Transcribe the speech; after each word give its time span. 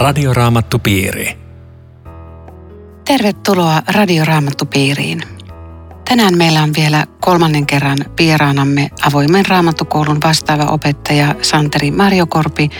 Radioraamattupiiri. 0.00 1.38
Tervetuloa 3.04 3.82
Radioraamattupiiriin. 3.94 5.22
Tänään 6.08 6.38
meillä 6.38 6.62
on 6.62 6.72
vielä 6.76 7.06
kolmannen 7.20 7.66
kerran 7.66 7.98
vieraanamme 8.18 8.90
avoimen 9.06 9.46
raamattukoulun 9.46 10.18
vastaava 10.24 10.64
opettaja 10.64 11.34
Santeri 11.42 11.90
Marjokorpi 11.90 12.70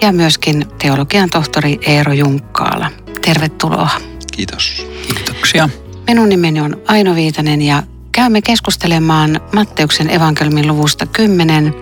ja 0.00 0.12
myöskin 0.12 0.66
teologian 0.78 1.30
tohtori 1.30 1.78
Eero 1.86 2.12
Junkkaala. 2.12 2.90
Tervetuloa. 3.24 3.90
Kiitos. 4.32 4.86
Kiitoksia. 5.14 5.68
Minun 6.06 6.28
nimeni 6.28 6.60
on 6.60 6.76
Aino 6.88 7.14
Viitanen 7.14 7.62
ja 7.62 7.82
käymme 8.12 8.42
keskustelemaan 8.42 9.40
Matteuksen 9.54 10.10
evankelmin 10.10 10.68
luvusta 10.68 11.06
10 11.06 11.74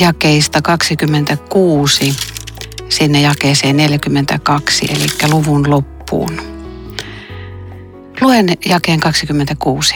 jakeista 0.00 0.62
26 0.62 2.37
sinne 2.88 3.20
jakeeseen 3.20 3.76
42, 3.76 4.86
eli 4.90 5.06
luvun 5.30 5.70
loppuun. 5.70 6.58
Luen 8.20 8.46
jakeen 8.66 9.00
26 9.00 9.94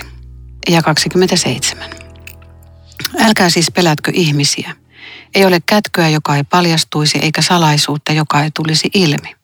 ja 0.70 0.82
27. 0.82 1.90
Älkää 3.18 3.50
siis 3.50 3.70
pelätkö 3.70 4.10
ihmisiä. 4.14 4.76
Ei 5.34 5.44
ole 5.44 5.60
kätköä, 5.66 6.08
joka 6.08 6.36
ei 6.36 6.44
paljastuisi, 6.44 7.18
eikä 7.18 7.42
salaisuutta, 7.42 8.12
joka 8.12 8.42
ei 8.42 8.50
tulisi 8.50 8.90
ilmi. 8.94 9.36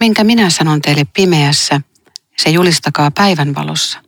Minkä 0.00 0.24
minä 0.24 0.50
sanon 0.50 0.82
teille 0.82 1.04
pimeässä, 1.04 1.80
se 2.36 2.50
julistakaa 2.50 3.10
päivänvalossa. 3.10 4.02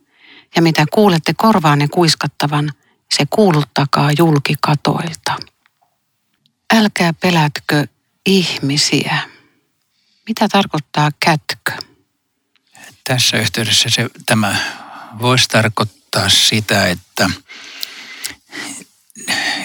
Ja 0.56 0.62
mitä 0.62 0.84
kuulette 0.92 1.32
korvaanne 1.36 1.88
kuiskattavan, 1.88 2.72
se 3.16 3.24
kuuluttakaa 3.30 4.10
julkikatoilta. 4.18 5.36
Älkää 6.74 7.12
pelätkö 7.12 7.86
ihmisiä. 8.26 9.18
Mitä 10.28 10.48
tarkoittaa 10.48 11.10
kätkö? 11.20 11.72
Tässä 13.04 13.36
yhteydessä 13.36 13.88
se, 13.90 14.10
tämä 14.26 14.56
voisi 15.18 15.48
tarkoittaa 15.48 16.28
sitä, 16.28 16.86
että 16.88 17.30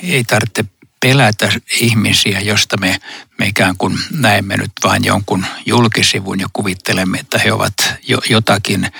ei 0.03 0.23
tarvitse 0.23 0.65
pelätä 0.99 1.51
ihmisiä, 1.79 2.39
josta 2.39 2.77
me, 2.77 2.99
me 3.37 3.47
ikään 3.47 3.77
kuin 3.77 3.99
näemme 4.11 4.57
nyt 4.57 4.71
vain 4.83 5.05
jonkun 5.05 5.45
julkisivun 5.65 6.39
ja 6.39 6.47
kuvittelemme, 6.53 7.19
että 7.19 7.39
he 7.39 7.53
ovat 7.53 7.73
jo, 8.07 8.21
jotakin, 8.29 8.91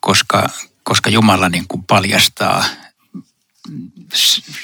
koska, 0.00 0.48
koska 0.82 1.10
Jumala 1.10 1.48
niin 1.48 1.64
kuin 1.68 1.84
paljastaa 1.84 2.64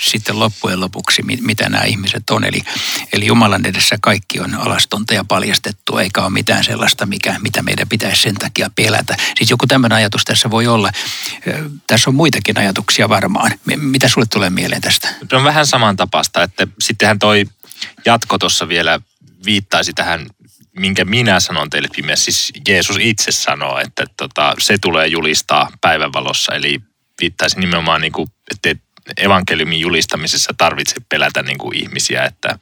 sitten 0.01 0.39
loppujen 0.39 0.81
lopuksi, 0.81 1.23
mitä 1.23 1.69
nämä 1.69 1.85
ihmiset 1.85 2.31
on. 2.31 2.45
Eli, 2.45 2.61
eli 3.13 3.27
Jumalan 3.27 3.67
edessä 3.67 3.97
kaikki 4.01 4.41
on 4.41 4.55
alastonta 4.55 5.15
ja 5.15 5.25
paljastettu, 5.25 5.99
eikä 5.99 6.21
ole 6.21 6.31
mitään 6.31 6.65
sellaista, 6.65 7.07
mikä, 7.07 7.37
mitä 7.39 7.63
meidän 7.63 7.89
pitäisi 7.89 8.23
sen 8.23 8.35
takia 8.35 8.71
pelätä. 8.77 9.17
Siis 9.37 9.51
joku 9.51 9.67
tämmöinen 9.67 9.97
ajatus 9.97 10.25
tässä 10.25 10.51
voi 10.51 10.67
olla. 10.67 10.91
Tässä 11.87 12.11
on 12.11 12.15
muitakin 12.15 12.59
ajatuksia 12.59 13.09
varmaan. 13.09 13.53
Mitä 13.77 14.09
sulle 14.09 14.27
tulee 14.33 14.51
mieleen 14.51 14.81
tästä? 14.81 15.09
Se 15.31 15.37
on 15.37 15.45
vähän 15.45 15.67
samantapaista, 15.67 16.43
että 16.43 16.67
sittenhän 16.81 17.19
toi 17.19 17.45
jatko 18.05 18.39
tuossa 18.39 18.69
vielä 18.69 19.01
viittaisi 19.45 19.93
tähän 19.93 20.27
minkä 20.77 21.05
minä 21.05 21.41
sanon 21.41 21.71
teille 21.71 21.89
pimeässä, 21.97 22.25
siis 22.25 22.53
Jeesus 22.69 22.97
itse 23.01 23.33
sanoo, 23.33 23.79
että 23.79 24.05
tota, 24.17 24.55
se 24.59 24.79
tulee 24.79 25.07
julistaa 25.07 25.71
päivänvalossa. 25.81 26.55
Eli 26.55 26.81
viittaisi 27.21 27.61
nimenomaan, 27.61 28.01
niin 28.01 28.13
kuin, 28.13 28.29
että 28.51 28.83
evankeliumin 29.17 29.81
julistamisessa 29.81 30.55
tarvitse 30.59 30.95
pelätä 31.09 31.43
niin 31.43 31.59
kuin 31.59 31.77
ihmisiä, 31.77 32.25
että 32.25 32.59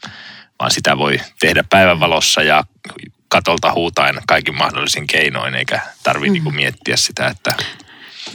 vaan 0.59 0.71
sitä 0.71 0.99
voi 0.99 1.21
tehdä 1.41 1.65
päivänvalossa 1.71 2.43
ja 2.43 2.65
katolta 3.29 3.73
huutaen 3.73 4.21
kaikin 4.27 4.59
mahdollisin 4.59 5.07
keinoin, 5.07 5.55
eikä 5.55 5.81
tarvitse 6.03 6.33
niin 6.33 6.43
mm. 6.43 6.45
niin 6.45 6.55
miettiä 6.55 6.97
sitä, 6.97 7.27
että... 7.27 7.55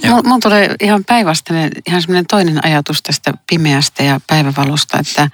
Mulla 0.03 0.39
tulee 0.41 0.75
ihan 0.79 1.05
päinvastainen, 1.05 1.71
ihan 1.87 2.01
semmoinen 2.01 2.25
toinen 2.25 2.65
ajatus 2.65 3.01
tästä 3.01 3.33
pimeästä 3.49 4.03
ja 4.03 4.21
päivävalosta, 4.27 4.99
että 4.99 5.29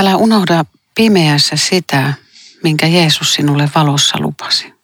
älä 0.00 0.16
unohda 0.16 0.64
pimeässä 0.94 1.56
sitä, 1.56 2.12
minkä 2.62 2.86
Jeesus 2.86 3.34
sinulle 3.34 3.70
valossa 3.74 4.18
lupasi. 4.20 4.74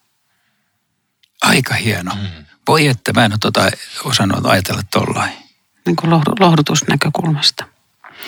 Aika 1.42 1.74
hieno. 1.74 2.14
Mm. 2.14 2.44
Voi 2.68 2.86
että 2.86 3.12
mä 3.12 3.24
en 3.24 3.32
ole 3.32 3.38
tuota 3.40 3.70
osannut 4.04 4.46
ajatella 4.46 4.82
tollain 4.90 5.47
niin 5.88 5.96
kuin 5.96 6.10
lohdutusnäkökulmasta. 6.40 7.64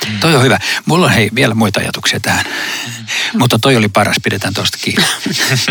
Mm. 0.09 0.21
Toi 0.21 0.37
on 0.37 0.43
hyvä. 0.43 0.59
Mulla 0.87 1.07
on 1.07 1.13
hei 1.13 1.31
vielä 1.35 1.55
muita 1.55 1.81
ajatuksia 1.81 2.21
tähän. 2.21 2.45
Mm. 2.45 3.39
Mutta 3.39 3.59
toi 3.59 3.77
oli 3.77 3.89
paras, 3.89 4.17
pidetään 4.23 4.55
tuosta 4.55 4.79
kiinni. 4.83 5.05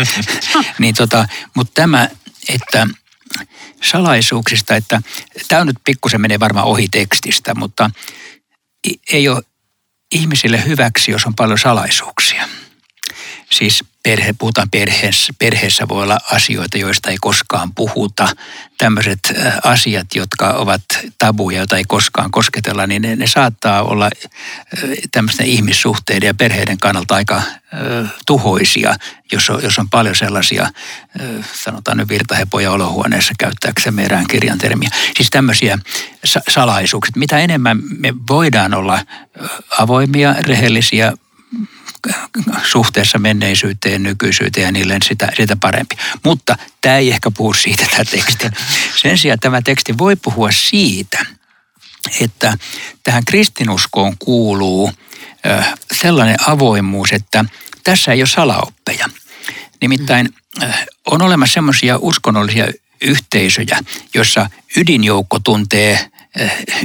niin 0.78 0.94
tota, 0.94 1.28
mutta 1.54 1.72
tämä, 1.74 2.08
että 2.48 2.86
salaisuuksista, 3.82 4.76
että 4.76 5.02
tämä 5.48 5.64
nyt 5.64 5.76
pikkusen 5.84 6.20
menee 6.20 6.40
varmaan 6.40 6.66
ohi 6.66 6.88
tekstistä, 6.88 7.54
mutta 7.54 7.90
ei 9.12 9.28
ole 9.28 9.42
ihmisille 10.14 10.64
hyväksi, 10.64 11.10
jos 11.10 11.26
on 11.26 11.34
paljon 11.34 11.58
salaisuuksia. 11.58 12.48
Siis 13.50 13.84
perhe, 14.02 14.34
puhutaan 14.38 14.70
perheessä, 14.70 15.32
perheessä 15.38 15.88
voi 15.88 16.02
olla 16.02 16.18
asioita, 16.32 16.78
joista 16.78 17.10
ei 17.10 17.16
koskaan 17.20 17.74
puhuta. 17.74 18.28
Tämmöiset 18.78 19.18
äh, 19.38 19.58
asiat, 19.64 20.06
jotka 20.14 20.48
ovat 20.48 20.82
tabuja, 21.18 21.58
joita 21.58 21.76
ei 21.76 21.84
koskaan 21.84 22.30
kosketella, 22.30 22.86
niin 22.86 23.02
ne, 23.02 23.16
ne 23.16 23.26
saattaa 23.26 23.82
olla 23.82 24.04
äh, 24.04 24.90
tämmöisten 25.12 25.46
ihmissuhteiden 25.46 26.26
ja 26.26 26.34
perheiden 26.34 26.78
kannalta 26.78 27.14
aika 27.14 27.36
äh, 27.36 28.12
tuhoisia, 28.26 28.94
jos 29.32 29.50
on, 29.50 29.62
jos 29.62 29.78
on 29.78 29.90
paljon 29.90 30.16
sellaisia, 30.16 30.62
äh, 30.62 31.46
sanotaan 31.64 31.96
nyt 31.98 32.08
virtahepoja 32.08 32.72
olohuoneessa 32.72 33.34
käyttääksemme 33.38 34.04
erään 34.04 34.26
kirjan 34.26 34.58
termiä. 34.58 34.88
Siis 35.16 35.30
tämmöisiä 35.30 35.78
sa- 36.24 36.42
salaisuuksia. 36.48 37.12
Mitä 37.16 37.38
enemmän 37.38 37.78
me 37.98 38.14
voidaan 38.28 38.74
olla 38.74 38.98
avoimia, 39.78 40.34
rehellisiä, 40.38 41.12
suhteessa 42.64 43.18
menneisyyteen, 43.18 44.02
nykyisyyteen 44.02 44.64
ja 44.64 44.72
niille 44.72 44.98
sitä, 45.04 45.28
sitä 45.36 45.56
parempi. 45.56 45.96
Mutta 46.24 46.56
tämä 46.80 46.96
ei 46.96 47.10
ehkä 47.10 47.30
puhu 47.30 47.54
siitä 47.54 47.86
tämä 47.90 48.04
teksti. 48.04 48.46
Sen 48.96 49.18
sijaan 49.18 49.40
tämä 49.40 49.62
teksti 49.62 49.98
voi 49.98 50.16
puhua 50.16 50.48
siitä, 50.52 51.26
että 52.20 52.58
tähän 53.02 53.24
kristinuskoon 53.24 54.18
kuuluu 54.18 54.92
sellainen 55.92 56.36
avoimuus, 56.46 57.12
että 57.12 57.44
tässä 57.84 58.12
ei 58.12 58.20
ole 58.20 58.28
salaoppeja. 58.28 59.08
Nimittäin 59.80 60.34
on 61.06 61.22
olemassa 61.22 61.54
semmoisia 61.54 61.98
uskonnollisia 61.98 62.66
yhteisöjä, 63.00 63.78
jossa 64.14 64.50
ydinjoukko 64.76 65.38
tuntee 65.38 66.09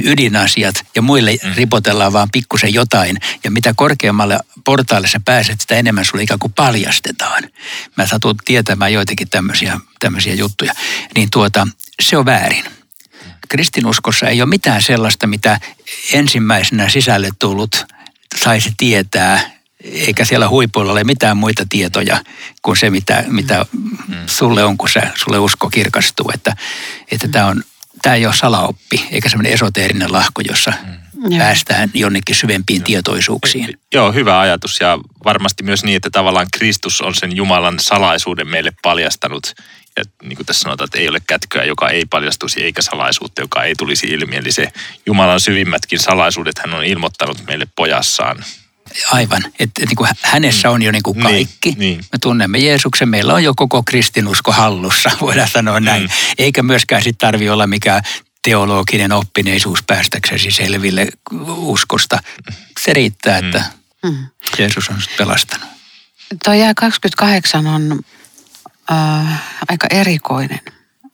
ydinasiat 0.02 0.74
ja 0.96 1.02
muille 1.02 1.36
mm. 1.44 1.52
ripotellaan 1.54 2.12
vaan 2.12 2.28
pikkusen 2.32 2.74
jotain. 2.74 3.18
Ja 3.44 3.50
mitä 3.50 3.74
korkeammalle 3.76 4.38
portaalle 4.64 5.08
sä 5.08 5.20
pääset, 5.24 5.60
sitä 5.60 5.74
enemmän 5.74 6.04
sulle 6.04 6.22
ikään 6.22 6.38
kuin 6.38 6.52
paljastetaan. 6.52 7.42
Mä 7.96 8.06
satun 8.06 8.34
tietämään 8.44 8.92
joitakin 8.92 9.28
tämmöisiä, 9.28 9.80
tämmöisiä 10.00 10.34
juttuja. 10.34 10.72
Niin 11.14 11.30
tuota, 11.30 11.68
se 12.02 12.16
on 12.16 12.24
väärin. 12.26 12.64
Kristinuskossa 13.48 14.28
ei 14.28 14.42
ole 14.42 14.48
mitään 14.48 14.82
sellaista, 14.82 15.26
mitä 15.26 15.60
ensimmäisenä 16.12 16.88
sisälle 16.88 17.30
tullut 17.38 17.86
saisi 18.36 18.72
tietää 18.76 19.56
eikä 19.84 20.24
siellä 20.24 20.48
huipuilla 20.48 20.92
ole 20.92 21.04
mitään 21.04 21.36
muita 21.36 21.66
tietoja 21.68 22.24
kuin 22.62 22.76
se, 22.76 22.90
mitä, 22.90 23.24
mitä 23.28 23.66
mm. 23.72 24.14
sulle 24.26 24.64
on, 24.64 24.78
kun 24.78 24.88
sä, 24.88 25.10
sulle 25.14 25.38
usko 25.38 25.70
kirkastuu. 25.70 26.30
Että, 26.34 26.56
että 27.10 27.28
tämä 27.28 27.46
on 27.46 27.62
tämä 28.02 28.16
ei 28.16 28.26
ole 28.26 28.34
salaoppi 28.36 29.06
eikä 29.10 29.28
semmoinen 29.28 29.52
esoteerinen 29.52 30.12
lahko, 30.12 30.42
jossa 30.48 30.72
mm. 31.14 31.38
päästään 31.38 31.90
jonnekin 31.94 32.36
syvempiin 32.36 32.82
tietoisuuksiin. 32.82 33.78
Joo, 33.94 34.12
hyvä 34.12 34.40
ajatus 34.40 34.80
ja 34.80 34.98
varmasti 35.24 35.62
myös 35.62 35.84
niin, 35.84 35.96
että 35.96 36.10
tavallaan 36.10 36.46
Kristus 36.52 37.00
on 37.00 37.14
sen 37.14 37.36
Jumalan 37.36 37.80
salaisuuden 37.80 38.48
meille 38.48 38.72
paljastanut. 38.82 39.54
Ja 39.96 40.04
niin 40.22 40.36
kuin 40.36 40.46
tässä 40.46 40.62
sanotaan, 40.62 40.86
että 40.86 40.98
ei 40.98 41.08
ole 41.08 41.20
kätköä, 41.26 41.64
joka 41.64 41.88
ei 41.88 42.04
paljastuisi, 42.04 42.64
eikä 42.64 42.82
salaisuutta, 42.82 43.40
joka 43.40 43.64
ei 43.64 43.74
tulisi 43.74 44.06
ilmi. 44.06 44.36
Eli 44.36 44.52
se 44.52 44.72
Jumalan 45.06 45.40
syvimmätkin 45.40 45.98
salaisuudet 45.98 46.58
hän 46.58 46.74
on 46.74 46.84
ilmoittanut 46.84 47.46
meille 47.46 47.66
pojassaan. 47.76 48.44
Aivan, 49.12 49.44
että 49.58 49.82
et, 49.82 49.88
niin 49.88 50.16
hänessä 50.22 50.70
on 50.70 50.82
jo 50.82 50.92
niin 50.92 51.02
kuin 51.02 51.18
niin, 51.18 51.24
kaikki. 51.24 51.68
Niin, 51.68 51.78
niin. 51.78 52.04
Me 52.12 52.18
tunnemme 52.18 52.58
Jeesuksen, 52.58 53.08
meillä 53.08 53.34
on 53.34 53.44
jo 53.44 53.54
koko 53.56 53.82
kristinusko 53.82 54.52
hallussa, 54.52 55.10
voidaan 55.20 55.48
sanoa 55.48 55.80
näin. 55.80 56.02
Mm. 56.02 56.08
Eikä 56.38 56.62
myöskään 56.62 57.02
sitten 57.02 57.26
tarvitse 57.26 57.52
olla 57.52 57.66
mikään 57.66 58.02
teologinen 58.42 59.12
oppineisuus 59.12 59.82
päästäksesi 59.82 60.50
selville 60.50 61.08
uskosta. 61.46 62.18
Se 62.80 62.92
riittää, 62.92 63.38
että 63.38 63.64
mm. 64.02 64.26
Jeesus 64.58 64.88
on 64.88 64.96
pelastanut. 65.18 65.68
Tuo 66.44 66.54
jää 66.54 66.74
28 66.74 67.66
on 67.66 68.00
äh, 68.92 69.42
aika 69.68 69.86
erikoinen. 69.90 70.60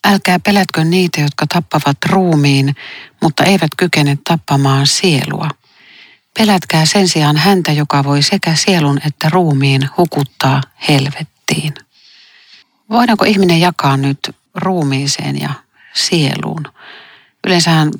Älkää 0.04 0.38
pelätkö 0.38 0.84
niitä, 0.84 1.20
jotka 1.20 1.46
tappavat 1.46 1.96
ruumiin, 2.06 2.76
mutta 3.22 3.44
eivät 3.44 3.70
kykene 3.76 4.19
tappamaan 4.24 4.86
sielua– 4.86 5.48
Pelätkää 6.38 6.84
sen 6.84 7.08
sijaan 7.08 7.37
häntä, 7.37 7.73
joka 7.73 8.05
voi 8.05 8.23
sekä 8.23 8.55
sielun 8.55 9.00
että 9.06 9.29
ruumiin 9.29 9.88
hukuttaa 9.96 10.61
helvettiin. 10.88 11.75
voidaanko 12.90 13.25
ihminen 13.25 13.61
jakaa 13.61 13.96
nyt 13.96 14.19
ruumiiseen 14.55 15.40
ja 15.40 15.50
sieluun? 15.94 16.64
Yleensähän 17.46 17.90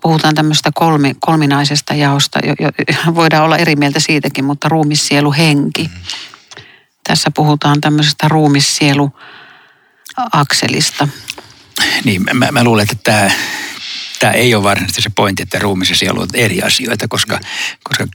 puhutaan 0.00 0.34
tämmöistä 0.34 0.70
kolmi, 0.74 1.16
kolminaisesta 1.20 1.94
jaosta, 1.94 2.38
jo, 2.46 2.54
jo, 2.60 2.70
voidaan 3.14 3.44
olla 3.44 3.56
eri 3.56 3.76
mieltä 3.76 4.00
siitäkin, 4.00 4.44
mutta 4.44 4.68
ruumissielu, 4.68 5.32
henki. 5.32 5.82
Mm. 5.82 6.00
Tässä 7.08 7.30
puhutaan 7.30 7.80
tämmöisestä 7.80 8.28
ruumissielu 8.28 9.12
akselista. 10.32 11.08
Niin, 12.04 12.24
mä, 12.34 12.52
mä 12.52 12.64
luulen, 12.64 12.82
että 12.82 12.96
tämä, 13.04 13.30
tämä 14.24 14.34
ei 14.34 14.54
ole 14.54 14.62
varsinaisesti 14.62 15.02
se 15.02 15.10
pointti, 15.10 15.42
että 15.42 15.58
ruumis 15.58 15.90
ja 15.90 15.96
sielu 15.96 16.18
ovat 16.18 16.30
eri 16.34 16.62
asioita, 16.62 17.08
koska, 17.08 17.40
koska 17.82 18.06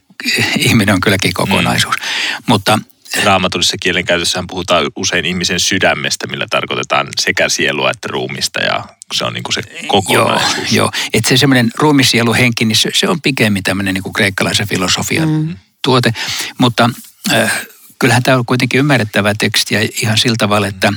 ihminen 0.57 0.95
on 0.95 1.01
kylläkin 1.01 1.33
kokonaisuus. 1.33 1.95
Mm. 1.95 2.43
Mutta 2.47 2.79
raamatullisessa 3.23 3.77
kielenkäytössähän 3.81 4.47
puhutaan 4.47 4.87
usein 4.95 5.25
ihmisen 5.25 5.59
sydämestä, 5.59 6.27
millä 6.27 6.45
tarkoitetaan 6.49 7.07
sekä 7.19 7.49
sielua 7.49 7.91
että 7.91 8.07
ruumista 8.11 8.59
ja 8.59 8.83
se 9.13 9.25
on 9.25 9.33
niin 9.33 9.43
kuin 9.43 9.53
se 9.53 9.61
kokonaisuus. 9.87 10.71
Joo, 10.71 10.85
joo. 10.85 10.91
että 11.13 11.29
se 11.29 11.37
semmoinen 11.37 11.71
ruumisielu 11.77 12.33
henki, 12.33 12.65
niin 12.65 12.75
se, 12.75 12.89
se 12.93 13.07
on 13.07 13.21
pikemmin 13.21 13.63
tämmöinen 13.63 13.93
niin 13.93 14.03
kuin 14.03 14.13
kreikkalaisen 14.13 14.67
filosofian 14.67 15.29
mm. 15.29 15.55
tuote. 15.83 16.13
Mutta 16.57 16.89
äh, 17.33 17.51
kyllähän 17.99 18.23
tämä 18.23 18.37
on 18.37 18.45
kuitenkin 18.45 18.79
ymmärrettävä 18.79 19.33
teksti 19.39 19.75
ja 19.75 19.87
ihan 20.01 20.17
sillä 20.17 20.35
tavalla, 20.37 20.67
että, 20.67 20.93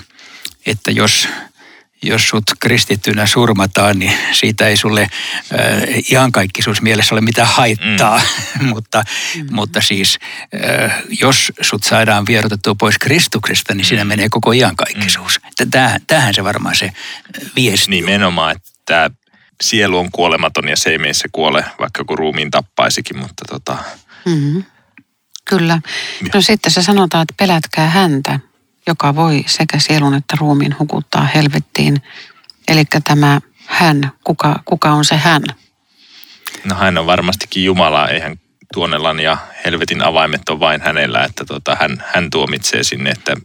että 0.66 0.90
jos– 0.90 1.28
jos 2.02 2.28
sut 2.28 2.44
kristittynä 2.60 3.26
surmataan, 3.26 3.99
niin 3.99 4.12
siitä 4.32 4.66
ei 4.66 4.76
sulle 4.76 5.02
äh, 5.02 6.31
kaikkisuus 6.32 6.82
mielessä 6.82 7.14
ole 7.14 7.20
mitään 7.20 7.49
haittaa. 7.49 8.20
Mm. 8.60 8.69
mutta, 8.75 9.04
mm. 9.37 9.46
mutta 9.50 9.81
siis 9.81 10.19
äh, 10.84 11.02
jos 11.20 11.52
sut 11.60 11.82
saadaan 11.82 12.26
vierotettua 12.26 12.75
pois 12.75 12.99
Kristuksesta, 12.99 13.75
niin 13.75 13.84
siinä 13.84 14.04
mm. 14.04 14.08
menee 14.08 14.28
koko 14.31 14.52
iankaikkisuus. 14.52 15.40
Mm. 15.43 15.70
Tämähän, 15.70 16.00
tämähän 16.06 16.34
se 16.34 16.44
varmaan 16.44 16.75
se 16.75 16.93
viesti 17.56 17.90
Nimenomaan, 17.90 18.56
että 18.56 19.10
sielu 19.62 19.98
on 19.98 20.10
kuolematon 20.12 20.69
ja 20.69 20.76
se 20.76 20.90
ei 20.90 20.98
meissä 20.98 21.28
kuole, 21.32 21.64
vaikka 21.78 22.05
kun 22.05 22.19
ruumiin 22.19 22.50
tappaisikin, 22.50 23.19
mutta 23.19 23.44
tota... 23.48 23.78
Mm-hmm. 24.25 24.64
Kyllä. 25.44 25.81
No 26.34 26.40
sitten 26.40 26.72
se 26.72 26.82
sanotaan, 26.82 27.22
että 27.22 27.34
pelätkää 27.38 27.90
häntä 27.90 28.40
joka 28.87 29.14
voi 29.14 29.44
sekä 29.46 29.79
sielun 29.79 30.14
että 30.14 30.37
ruumiin 30.40 30.79
hukuttaa 30.79 31.25
helvettiin. 31.25 32.02
Eli 32.69 32.84
tämä 33.05 33.40
hän, 33.67 34.12
kuka, 34.25 34.62
kuka 34.64 34.90
on 34.90 35.05
se 35.05 35.17
hän? 35.17 35.43
No 36.64 36.76
hän 36.76 36.99
on 36.99 37.06
varmastikin 37.06 37.64
Jumala, 37.64 38.08
eihän 38.08 38.37
tuonelan 38.73 39.20
ja 39.20 39.37
helvetin 39.64 40.02
avaimet 40.02 40.49
on 40.49 40.61
vain 40.61 40.81
hänellä, 40.81 41.25
että 41.25 41.44
tota, 41.44 41.76
hän, 41.81 42.05
hän 42.06 42.31
tuomitsee 42.31 42.82
sinne, 42.82 43.11
että 43.11 43.37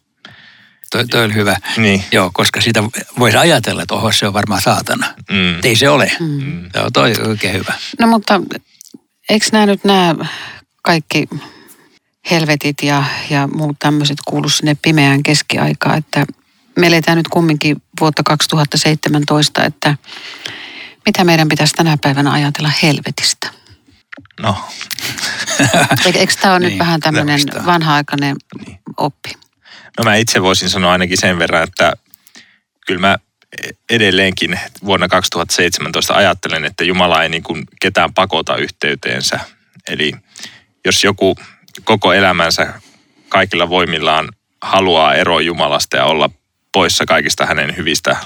Toi, 0.91 1.07
toi 1.07 1.25
oli 1.25 1.33
hyvä. 1.33 1.57
Niin. 1.77 2.03
Joo, 2.11 2.29
koska 2.33 2.61
sitä 2.61 2.83
voisi 3.19 3.37
ajatella, 3.37 3.81
että 3.81 3.95
oho, 3.95 4.11
se 4.11 4.27
on 4.27 4.33
varmaan 4.33 4.61
saatana. 4.61 5.07
Mm. 5.31 5.59
Ei 5.63 5.75
se 5.75 5.89
ole. 5.89 6.11
Mm. 6.19 6.69
Joo, 6.75 6.89
toi 6.93 7.13
on 7.19 7.27
oikein 7.27 7.53
hyvä. 7.53 7.73
No 7.99 8.07
mutta 8.07 8.41
eikö 9.29 9.45
nämä 9.51 9.65
nyt 9.65 9.83
nämä 9.83 10.15
kaikki 10.83 11.27
helvetit 12.31 12.83
ja, 12.83 13.03
ja 13.29 13.47
muut 13.47 13.75
tämmöiset 13.79 14.17
kuulu 14.25 14.49
sinne 14.49 14.77
pimeään 14.81 15.23
keskiaikaan, 15.23 15.97
että 15.97 16.25
me 16.75 16.87
eletään 16.87 17.17
nyt 17.17 17.27
kumminkin 17.27 17.81
vuotta 17.99 18.23
2017, 18.23 19.63
että 19.65 19.95
mitä 21.05 21.23
meidän 21.23 21.49
pitäisi 21.49 21.73
tänä 21.73 21.97
päivänä 22.01 22.31
ajatella 22.31 22.71
helvetistä? 22.83 23.49
No. 24.39 24.57
Eikö 26.13 26.33
tämä 26.41 26.53
ole 26.53 26.59
niin, 26.59 26.69
nyt 26.69 26.79
vähän 26.79 26.99
tämmöinen 26.99 27.39
vanha-aikainen 27.65 28.35
niin. 28.65 28.79
oppi? 28.97 29.33
No 29.97 30.03
mä 30.03 30.15
itse 30.15 30.41
voisin 30.41 30.69
sanoa 30.69 30.91
ainakin 30.91 31.17
sen 31.17 31.39
verran, 31.39 31.63
että 31.63 31.93
kyllä 32.87 32.99
mä 32.99 33.17
edelleenkin 33.89 34.59
vuonna 34.85 35.07
2017 35.07 36.13
ajattelen, 36.13 36.65
että 36.65 36.83
Jumala 36.83 37.23
ei 37.23 37.29
niin 37.29 37.43
kuin 37.43 37.63
ketään 37.81 38.13
pakota 38.13 38.55
yhteyteensä. 38.55 39.39
Eli 39.89 40.13
jos 40.85 41.03
joku 41.03 41.35
koko 41.83 42.13
elämänsä 42.13 42.73
kaikilla 43.29 43.69
voimillaan 43.69 44.29
haluaa 44.61 45.13
eroa 45.13 45.41
Jumalasta 45.41 45.97
ja 45.97 46.05
olla 46.05 46.29
poissa 46.71 47.05
kaikista 47.05 47.45
hänen 47.45 47.77
hyvistä 47.77 48.17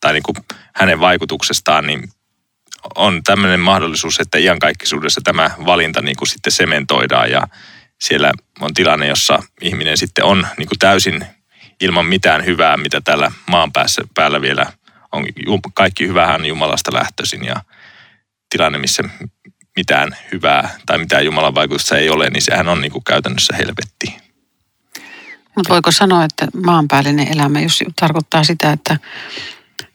tai 0.00 0.12
niin 0.12 0.22
kuin 0.22 0.36
hänen 0.74 1.00
vaikutuksestaan, 1.00 1.86
niin 1.86 2.08
on 2.94 3.22
tämmöinen 3.22 3.60
mahdollisuus, 3.60 4.20
että 4.20 4.38
iankaikkisuudessa 4.38 5.20
tämä 5.24 5.50
valinta 5.66 6.02
niin 6.02 6.16
kuin 6.16 6.28
sitten 6.28 6.52
sementoidaan 6.52 7.30
ja 7.30 7.48
siellä 8.00 8.32
on 8.60 8.74
tilanne, 8.74 9.06
jossa 9.06 9.42
ihminen 9.60 9.96
sitten 9.96 10.24
on 10.24 10.46
niin 10.56 10.68
kuin 10.68 10.78
täysin 10.78 11.26
ilman 11.80 12.06
mitään 12.06 12.44
hyvää, 12.44 12.76
mitä 12.76 13.00
täällä 13.00 13.32
maan 13.46 13.72
päässä, 13.72 14.02
päällä 14.14 14.40
vielä 14.40 14.66
on. 15.12 15.26
Kaikki 15.74 16.08
hyvähän 16.08 16.44
Jumalasta 16.44 16.94
lähtöisin 16.94 17.44
ja 17.44 17.56
tilanne, 18.50 18.78
missä 18.78 19.02
mitään 19.80 20.16
hyvää 20.32 20.70
tai 20.86 20.98
mitään 20.98 21.24
Jumalan 21.24 21.54
vaikutusta 21.54 21.96
ei 21.96 22.10
ole, 22.10 22.30
niin 22.30 22.42
sehän 22.42 22.68
on 22.68 22.80
niin 22.80 22.92
kuin 22.92 23.04
käytännössä 23.04 23.56
helvetti. 23.56 24.16
Mutta 25.56 25.72
voiko 25.72 25.90
sanoa, 25.90 26.24
että 26.24 26.46
maanpäällinen 26.64 27.32
elämä, 27.32 27.60
jos 27.60 27.80
tarkoittaa 28.00 28.44
sitä, 28.44 28.72
että, 28.72 28.96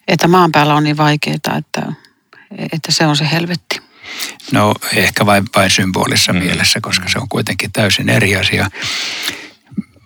että 0.07 0.27
maan 0.27 0.51
päällä 0.51 0.75
on 0.75 0.83
niin 0.83 0.97
vaikeaa, 0.97 1.35
että, 1.57 1.91
että 2.71 2.91
se 2.91 3.05
on 3.05 3.17
se 3.17 3.31
helvetti? 3.31 3.81
No 4.51 4.73
ehkä 4.95 5.25
vain, 5.25 5.45
vain 5.55 5.69
symbolissa 5.69 6.33
mm. 6.33 6.39
mielessä, 6.39 6.81
koska 6.81 7.09
se 7.09 7.19
on 7.19 7.29
kuitenkin 7.29 7.71
täysin 7.71 8.09
eri 8.09 8.35
asia. 8.35 8.69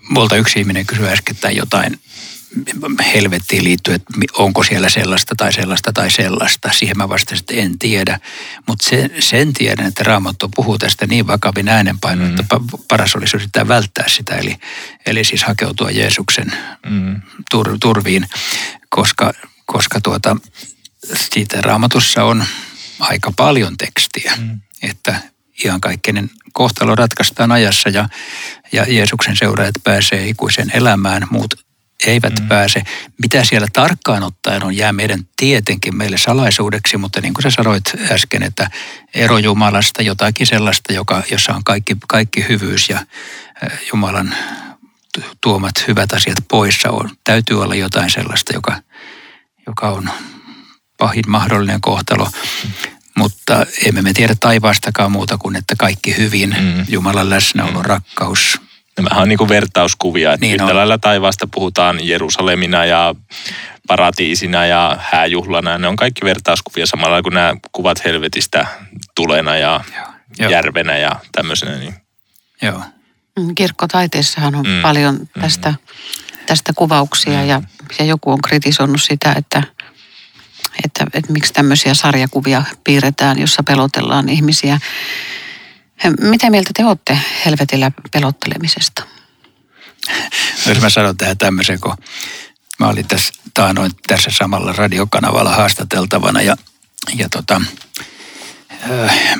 Multa 0.10 0.36
yksi 0.36 0.60
ihminen 0.60 0.86
kysyi 0.86 1.08
äsken 1.08 1.56
jotain 1.56 2.00
helvettiin 3.14 3.64
liittyy, 3.64 3.94
että 3.94 4.14
onko 4.34 4.64
siellä 4.64 4.90
sellaista 4.90 5.36
tai 5.38 5.54
sellaista 5.54 5.94
tai 5.94 6.12
sellaista. 6.12 6.70
Siihen 6.74 6.98
mä 6.98 7.10
vastasin, 7.10 7.40
että 7.40 7.54
en 7.54 7.80
tiedä. 7.80 8.20
Mutta 8.68 8.90
sen, 8.90 9.12
sen 9.20 9.54
tiedän, 9.54 9.86
että 9.86 10.04
Raamattu 10.04 10.50
puhuu 10.56 10.78
tästä 10.78 11.08
niin 11.08 11.28
vakavin 11.28 11.68
äänenpainoin, 11.68 12.32
mm. 12.32 12.40
että 12.40 12.60
paras 12.88 13.16
olisi 13.16 13.38
yrittää 13.38 13.68
välttää 13.68 14.06
sitä. 14.08 14.36
Eli, 14.36 14.56
eli 15.06 15.24
siis 15.24 15.44
hakeutua 15.44 15.92
Jeesuksen 15.92 16.54
mm. 16.90 17.22
tur, 17.52 17.78
turviin, 17.80 18.26
koska, 18.90 19.34
koska 19.66 20.02
tuota, 20.02 20.38
siitä 21.16 21.62
Raamatussa 21.62 22.24
on 22.24 22.46
aika 23.00 23.32
paljon 23.36 23.78
tekstiä. 23.78 24.34
Mm. 24.38 24.60
Että 24.82 25.22
kaikkeinen 25.82 26.30
kohtalo 26.54 26.96
ratkaistaan 26.96 27.52
ajassa 27.52 27.90
ja, 27.90 28.10
ja 28.72 28.86
Jeesuksen 28.88 29.38
seuraajat 29.38 29.76
pääsee 29.84 30.28
ikuiseen 30.28 30.72
elämään. 30.74 31.28
Muut 31.30 31.69
eivät 32.06 32.40
mm. 32.40 32.48
pääse. 32.48 32.82
Mitä 33.22 33.44
siellä 33.44 33.68
tarkkaan 33.74 34.24
ottaen 34.24 34.64
on, 34.64 34.78
jää 34.78 34.94
meidän 34.94 35.20
tietenkin 35.38 35.98
meille 35.98 36.18
salaisuudeksi, 36.18 36.98
mutta 36.98 37.22
niin 37.22 37.34
kuin 37.34 37.44
sä 37.44 37.50
sanoit 37.50 37.84
äsken, 38.12 38.44
että 38.44 38.70
ero 39.14 39.38
Jumalasta, 39.38 40.02
jotakin 40.02 40.48
sellaista, 40.48 40.94
joka, 40.94 41.24
jossa 41.32 41.54
on 41.54 41.64
kaikki, 41.64 41.98
kaikki 42.08 42.46
hyvyys 42.50 42.90
ja 42.90 43.06
Jumalan 43.92 44.36
tuomat 45.42 45.88
hyvät 45.88 46.14
asiat 46.14 46.38
poissa 46.48 46.90
on. 46.92 47.10
Täytyy 47.24 47.64
olla 47.64 47.76
jotain 47.76 48.10
sellaista, 48.10 48.54
joka, 48.54 48.82
joka 49.68 49.90
on 49.90 50.10
pahin 50.98 51.24
mahdollinen 51.28 51.82
kohtalo. 51.82 52.26
Mm. 52.26 52.72
Mutta 53.18 53.66
emme 53.86 54.02
me 54.02 54.14
tiedä 54.14 54.36
taivaastakaan 54.40 55.12
muuta 55.12 55.38
kuin, 55.38 55.56
että 55.56 55.76
kaikki 55.78 56.18
hyvin, 56.18 56.56
mm. 56.60 56.86
Jumalan 56.90 57.30
läsnäolo, 57.30 57.80
mm. 57.80 57.86
rakkaus, 57.86 58.62
Nämähän 59.04 59.22
on 59.22 59.30
niin 59.30 59.38
kuin 59.38 59.50
vertauskuvia, 59.50 60.34
että 60.34 60.46
niin 60.46 60.54
yhtä 60.54 60.66
on. 60.66 60.76
lailla 60.76 60.98
taivaasta 60.98 61.48
puhutaan 61.54 62.08
Jerusalemina 62.08 62.86
ja 62.86 63.16
paratiisina 63.88 64.66
ja 64.66 64.98
hääjuhlana. 65.00 65.78
Ne 65.78 65.88
on 65.88 65.96
kaikki 65.96 66.26
vertauskuvia 66.26 66.86
samalla 66.86 67.22
kuin 67.22 67.34
nämä 67.34 67.56
kuvat 67.72 68.06
helvetistä 68.06 68.68
tulena 69.16 69.58
ja 69.58 69.82
Joo. 70.40 70.52
järvenä 70.52 70.98
ja 70.98 71.12
tämmöisenä. 71.32 71.78
Niin. 71.78 71.94
Joo. 72.62 72.82
Mm, 73.40 73.56
kirkkotaiteessahan 73.56 74.56
on 74.56 74.66
mm. 74.68 74.82
paljon 74.82 75.16
mm. 75.16 75.42
tästä, 75.42 75.70
mm. 75.70 75.78
tästä 76.46 76.74
kuvauksia 76.76 77.42
mm. 77.42 77.48
ja, 77.48 77.62
ja 78.00 78.06
joku 78.06 78.32
on 78.32 78.42
kritisoinut 78.42 79.02
sitä, 79.02 79.34
että, 79.38 79.64
että, 80.86 81.06
että 81.14 81.34
miksi 81.34 81.54
tämmöisiä 81.54 81.94
sarjakuvia 81.94 82.64
piirretään, 82.84 83.40
jossa 83.40 83.64
pelotellaan 83.64 84.30
ihmisiä. 84.30 84.80
Mitä 86.20 86.50
mieltä 86.50 86.70
te 86.74 86.86
olette 86.86 87.20
helvetillä 87.46 87.92
pelottelemisesta? 88.12 89.04
Jos 90.66 90.82
mä 90.82 90.90
sanon 90.90 91.18
tähän 91.18 91.38
tämmöisen, 91.38 91.80
kun 91.80 91.96
mä 92.80 92.88
olin 92.88 93.08
tässä 93.08 93.34
taanoin 93.54 93.92
tässä 94.08 94.30
samalla 94.34 94.74
radiokanavalla 94.74 95.56
haastateltavana 95.56 96.42
ja, 96.42 96.56
ja 97.16 97.30
tota, 97.30 97.62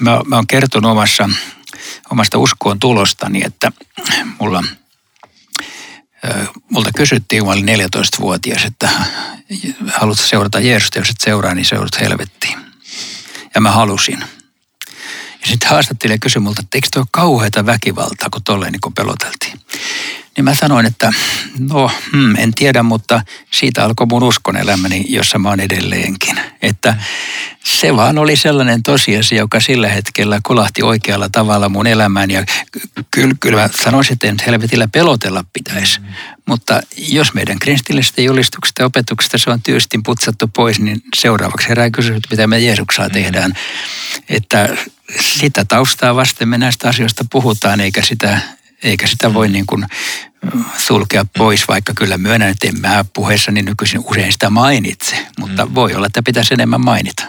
mä, 0.02 0.22
mä 0.26 0.36
oon 0.36 0.48
kertonut 0.48 0.92
omassa, 0.92 1.30
omasta 2.12 2.38
uskoon 2.38 2.80
tulostani, 2.80 3.42
että 3.46 3.72
mulla, 4.40 4.64
multa 6.72 6.90
kysyttiin, 6.96 7.42
kun 7.42 7.50
mä 7.50 7.54
olin 7.54 7.80
14-vuotias, 7.88 8.66
että 8.66 8.90
haluatko 9.88 10.26
seurata 10.26 10.60
Jeesusta, 10.60 11.00
jos 11.00 11.10
et 11.10 11.22
seuraa, 11.22 11.56
niin 11.56 11.66
seuraat 11.66 12.00
helvettiin. 12.00 12.60
Ja 13.56 13.62
mä 13.62 13.72
halusin. 13.72 14.24
Sitten 15.50 15.70
haastattelija 15.70 16.18
kysyi 16.18 16.40
multa, 16.40 16.62
että 16.62 16.78
eikö 16.78 16.88
tuo 16.94 17.06
kauheita 17.12 17.66
väkivaltaa, 17.66 18.30
kun 18.32 18.44
tolleen 18.44 18.72
niin 18.72 18.82
kun 18.82 18.94
peloteltiin. 18.94 19.60
Niin 20.40 20.46
mä 20.46 20.56
sanoin, 20.56 20.86
että 20.86 21.14
no 21.60 21.92
hmm, 22.12 22.36
en 22.36 22.54
tiedä, 22.54 22.84
mutta 22.84 23.22
siitä 23.52 23.84
alkoi 23.84 24.08
mun 24.08 24.24
uskon 24.24 24.58
elämäni, 24.58 25.06
jossa 25.10 25.40
mä 25.40 25.50
oon 25.50 25.60
edelleenkin. 25.60 26.40
Että 26.62 26.98
se 27.64 27.96
vaan 27.96 28.18
oli 28.18 28.36
sellainen 28.36 28.84
tosiasia, 28.84 29.38
joka 29.38 29.60
sillä 29.60 29.88
hetkellä 29.90 30.40
kolahti 30.44 30.84
oikealla 30.84 31.30
tavalla 31.30 31.70
mun 31.70 31.88
elämään. 31.88 32.32
Ja 32.32 32.46
kyllä, 33.12 33.36
kyllä 33.40 33.62
mä 33.62 33.70
sanoisin, 33.84 34.14
että 34.14 34.44
helvetillä 34.46 34.88
pelotella 34.88 35.44
pitäisi. 35.54 36.00
Mm. 36.00 36.08
Mutta 36.46 36.82
jos 36.98 37.34
meidän 37.34 37.60
kristillisestä 37.60 38.22
julistuksesta 38.22 38.82
ja 38.82 38.86
opetuksesta 38.86 39.38
se 39.38 39.50
on 39.50 39.62
tyystin 39.62 40.04
putsattu 40.04 40.48
pois, 40.48 40.80
niin 40.80 41.02
seuraavaksi 41.16 41.70
herää 41.70 41.90
kysymys, 41.90 42.24
mitä 42.32 42.48
me 42.48 42.60
Jeesuksella 42.60 43.10
mm. 43.10 43.14
tehdään. 43.14 43.54
Että 44.30 44.78
sitä 45.22 45.66
taustaa 45.66 46.16
vasten 46.16 46.50
me 46.50 46.58
näistä 46.58 46.90
asioista 46.90 47.26
puhutaan, 47.32 47.80
eikä 47.80 48.02
sitä, 48.02 48.42
eikä 48.84 49.08
sitä 49.08 49.34
voi 49.34 49.50
niin 49.50 49.66
kuin 49.66 49.86
sulkea 50.78 51.26
pois, 51.38 51.68
vaikka 51.68 51.94
kyllä 51.96 52.18
myönnän, 52.18 52.50
että 52.50 52.68
en 52.68 52.80
mä 52.82 53.06
puheessani 53.14 53.62
nykyisin 53.62 54.02
usein 54.06 54.32
sitä 54.32 54.50
mainitse, 54.50 55.28
mutta 55.40 55.66
mm. 55.66 55.76
voi 55.76 55.96
olla, 55.96 56.08
että 56.08 56.24
pitäisi 56.24 56.54
enemmän 56.54 56.82
mainita. 56.82 57.24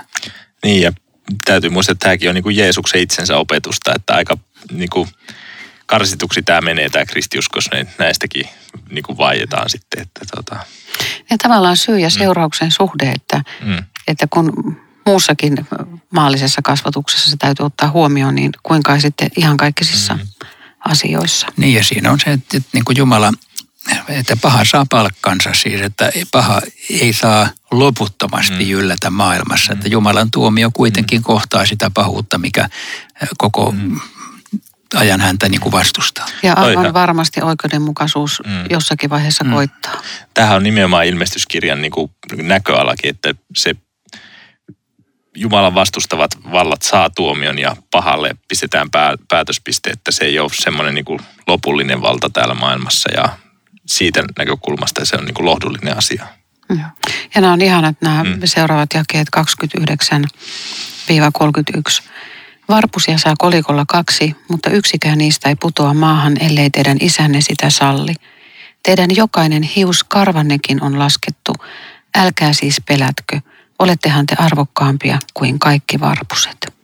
Niin 0.65 0.83
ja 0.83 0.93
täytyy 1.45 1.71
muistaa, 1.71 1.93
että 1.93 2.05
tämäkin 2.05 2.29
on 2.29 2.35
niin 2.35 2.43
kuin 2.43 2.57
Jeesuksen 2.57 3.01
itsensä 3.01 3.37
opetusta, 3.37 3.95
että 3.95 4.15
aika 4.15 4.39
niin 4.73 4.91
kuin 4.91 5.09
karsituksi 5.87 6.43
tämä 6.43 6.61
menee 6.61 6.91
tämä 6.91 7.05
kristiuskos, 7.05 7.71
niin 7.73 7.89
näistäkin 7.99 8.45
niin 8.91 9.03
kuin 9.03 9.19
vaietaan 9.19 9.71
sitten. 9.71 10.03
Että 10.03 10.21
tota. 10.37 10.57
Ja 11.31 11.39
tavallaan 11.39 11.77
syy 11.77 11.99
ja 11.99 12.09
mm. 12.09 12.19
seurauksen 12.19 12.69
mm. 12.69 12.73
suhde, 12.73 13.13
että, 13.15 13.43
mm. 13.65 13.85
että 14.07 14.27
kun 14.31 14.77
muussakin 15.07 15.67
maallisessa 16.11 16.63
kasvatuksessa 16.63 17.31
se 17.31 17.37
täytyy 17.37 17.67
ottaa 17.67 17.91
huomioon, 17.91 18.35
niin 18.35 18.51
kuinka 18.63 19.01
sitten 19.01 19.29
ihan 19.37 19.57
kaikisissa 19.57 20.15
mm. 20.15 20.21
Asioissa. 20.85 21.47
Niin 21.57 21.75
ja 21.75 21.85
siinä 21.85 22.13
on 22.13 22.21
se, 22.21 22.33
että, 22.33 22.57
että 22.57 22.69
niin 22.73 22.85
kuin 22.85 22.97
Jumala 22.97 23.33
että 24.09 24.37
paha 24.37 24.65
saa 24.65 24.87
palkkansa 24.91 25.51
siis, 25.55 25.81
että 25.81 26.13
paha 26.33 26.61
ei 26.91 27.13
saa 27.13 27.49
loputtomasti 27.71 28.65
mm. 28.65 28.71
yllätä 28.71 29.11
maailmassa. 29.11 29.73
Mm. 29.73 29.77
Että 29.77 29.89
Jumalan 29.89 30.31
tuomio 30.31 30.71
kuitenkin 30.75 31.21
mm. 31.21 31.25
kohtaa 31.25 31.67
sitä 31.67 31.91
pahuutta, 31.95 32.39
mikä 32.39 32.69
koko 33.39 33.71
mm. 33.71 34.01
ajan 34.95 35.21
häntä 35.21 35.49
niin 35.49 35.61
kuin 35.61 35.73
vastustaa. 35.73 36.27
Ja 36.43 36.53
aivan 36.53 36.95
varmasti 36.95 37.43
oikeudenmukaisuus 37.43 38.43
mm. 38.47 38.65
jossakin 38.71 39.11
vaiheessa 39.11 39.45
mm. 39.45 39.53
koittaa. 39.53 40.03
Tämähän 40.35 40.57
on 40.57 40.63
nimenomaan 40.63 41.07
ilmestyskirjan 41.07 41.83
niin 41.83 41.93
kuin 41.93 42.11
näköalakin, 42.43 43.11
että 43.11 43.35
se 43.57 43.75
Jumalan 45.37 45.75
vastustavat 45.75 46.31
vallat 46.53 46.83
saa 46.83 47.11
tuomion 47.11 47.59
ja 47.59 47.77
pahalle 47.91 48.37
pistetään 48.49 48.91
pää, 48.91 49.15
päätöspiste, 49.29 49.91
että 49.91 50.11
se 50.11 50.25
ei 50.25 50.39
ole 50.39 50.51
semmoinen 50.53 50.95
niin 50.95 51.21
lopullinen 51.47 52.03
valta 52.03 52.31
täällä 52.31 52.55
maailmassa 52.55 53.11
ja 53.13 53.29
siitä 53.87 54.23
näkökulmasta 54.39 55.05
se 55.05 55.17
on 55.17 55.25
niin 55.25 55.35
kuin 55.35 55.47
lohdullinen 55.47 55.99
asia. 55.99 56.27
Ja 57.35 57.41
nämä 57.41 57.53
on 57.53 57.63
ihanat 57.63 57.97
nämä 58.01 58.25
mm. 58.25 58.41
seuraavat 58.45 58.89
jakeet 58.95 59.29
29-31. 62.01 62.11
Varpusia 62.69 63.19
saa 63.19 63.35
kolikolla 63.39 63.85
kaksi, 63.89 64.37
mutta 64.49 64.71
yksikään 64.71 65.19
niistä 65.19 65.49
ei 65.49 65.57
putoa 65.57 65.95
maahan, 65.95 66.37
ellei 66.41 66.71
teidän 66.71 66.97
isänne 67.01 67.41
sitä 67.41 67.71
salli. 67.71 68.15
Teidän 68.83 69.17
jokainen 69.17 69.63
hius 69.63 70.05
karvannekin 70.05 70.83
on 70.83 70.99
laskettu. 70.99 71.53
Älkää 72.19 72.53
siis 72.53 72.77
pelätkö, 72.89 73.41
olettehan 73.81 74.27
te 74.27 74.37
arvokkaampia 74.39 75.19
kuin 75.35 75.59
kaikki 75.59 76.01
varpuset. 76.01 76.75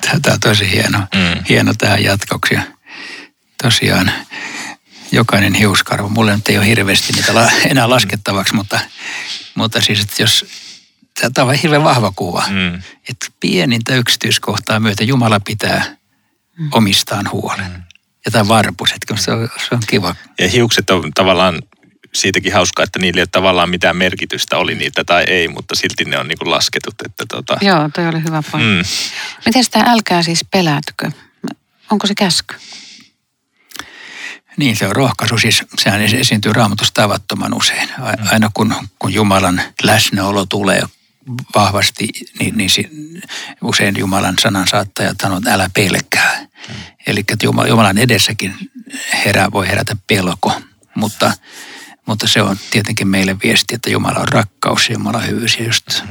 Tämä 0.00 0.34
on 0.34 0.40
tosi 0.40 0.70
hieno, 0.70 0.98
mm. 0.98 1.44
hieno 1.48 1.74
tähän 1.78 2.04
jatkoksi. 2.04 2.54
Tosiaan 3.62 4.12
jokainen 5.12 5.54
hiuskarvo. 5.54 6.08
Mulle 6.08 6.36
nyt 6.36 6.48
ei 6.48 6.58
ole 6.58 6.66
hirveästi 6.66 7.12
niitä 7.12 7.50
enää 7.70 7.90
laskettavaksi, 7.90 8.54
mutta, 8.54 8.80
mutta 9.54 9.80
siis, 9.80 10.00
että 10.00 10.22
jos 10.22 10.46
tämä 11.34 11.48
on 11.48 11.54
hirveän 11.54 11.84
vahva 11.84 12.12
kuva, 12.16 12.44
mm. 12.50 12.74
että 13.08 13.26
pienintä 13.40 13.94
yksityiskohtaa 13.94 14.80
myötä 14.80 15.04
Jumala 15.04 15.40
pitää 15.40 15.96
mm. 16.58 16.68
omistaan 16.72 17.30
huolen. 17.32 17.70
Mm. 17.70 17.82
Ja 18.24 18.30
tämä 18.30 18.48
varpus, 18.48 18.92
että 18.92 19.16
se 19.16 19.32
on, 19.32 19.48
se 19.68 19.74
on 19.74 19.82
kiva. 19.86 20.14
Ja 20.38 20.48
hiukset 20.48 20.90
on 20.90 21.10
tavallaan 21.14 21.62
siitäkin 22.14 22.52
hauskaa, 22.52 22.84
että 22.84 22.98
niillä 22.98 23.18
ei 23.18 23.22
ole 23.22 23.28
tavallaan 23.32 23.70
mitään 23.70 23.96
merkitystä, 23.96 24.56
oli 24.56 24.74
niitä 24.74 25.04
tai 25.04 25.24
ei, 25.26 25.48
mutta 25.48 25.74
silti 25.74 26.04
ne 26.04 26.18
on 26.18 26.28
niin 26.28 26.38
kuin 26.38 26.50
lasketut. 26.50 26.94
Että 27.04 27.24
tota... 27.28 27.56
Joo, 27.60 27.90
toi 27.94 28.08
oli 28.08 28.24
hyvä 28.24 28.42
pointti. 28.50 28.68
Mm. 28.72 28.84
Miten 29.46 29.64
sitä 29.64 29.84
älkää 29.86 30.22
siis 30.22 30.44
pelätkö? 30.50 31.10
Onko 31.90 32.06
se 32.06 32.14
käsky? 32.14 32.54
Niin, 34.56 34.76
se 34.76 34.86
on 34.86 34.96
rohkaisu. 34.96 35.38
Siis 35.38 35.62
sehän 35.78 36.00
esiintyy 36.00 36.52
raamatussa 36.52 36.94
tavattoman 36.94 37.54
usein. 37.54 37.88
Aina 38.30 38.50
kun, 38.54 38.74
kun 38.98 39.14
Jumalan 39.14 39.62
läsnäolo 39.82 40.46
tulee 40.46 40.82
vahvasti, 41.54 42.08
niin, 42.38 42.56
niin 42.56 42.70
usein 43.62 43.94
Jumalan 43.98 44.34
sanan 44.40 44.68
saattajat 44.68 45.16
sanoo, 45.22 45.38
että 45.38 45.54
älä 45.54 45.70
pelkää. 45.74 46.46
Mm. 46.68 46.74
Eli 47.06 47.20
että 47.20 47.46
Jumalan 47.46 47.98
edessäkin 47.98 48.54
herää, 49.24 49.52
voi 49.52 49.68
herätä 49.68 49.96
pelko, 50.06 50.60
mutta, 50.94 51.32
mutta 52.06 52.28
se 52.28 52.42
on 52.42 52.56
tietenkin 52.70 53.08
meille 53.08 53.36
viesti, 53.44 53.74
että 53.74 53.90
Jumala 53.90 54.18
on 54.18 54.28
rakkaus 54.28 54.88
ja 54.88 54.92
Jumala 54.92 55.18
on 55.18 55.26
hyvyys 55.26 55.56
ja 55.58 55.64
just, 55.64 56.02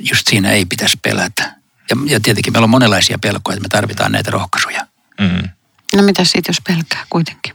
just 0.00 0.26
siinä 0.26 0.50
ei 0.50 0.64
pitäisi 0.64 0.98
pelätä. 1.02 1.54
Ja, 1.90 1.96
ja 2.06 2.20
tietenkin 2.20 2.52
meillä 2.52 2.64
on 2.64 2.70
monenlaisia 2.70 3.18
pelkoja, 3.18 3.54
että 3.54 3.64
me 3.64 3.68
tarvitaan 3.68 4.12
näitä 4.12 4.30
rohkaisuja. 4.30 4.86
Mm. 5.20 5.48
No 5.94 6.02
mitä 6.02 6.24
siitä, 6.24 6.48
jos 6.48 6.60
pelkää 6.60 7.06
kuitenkin? 7.10 7.54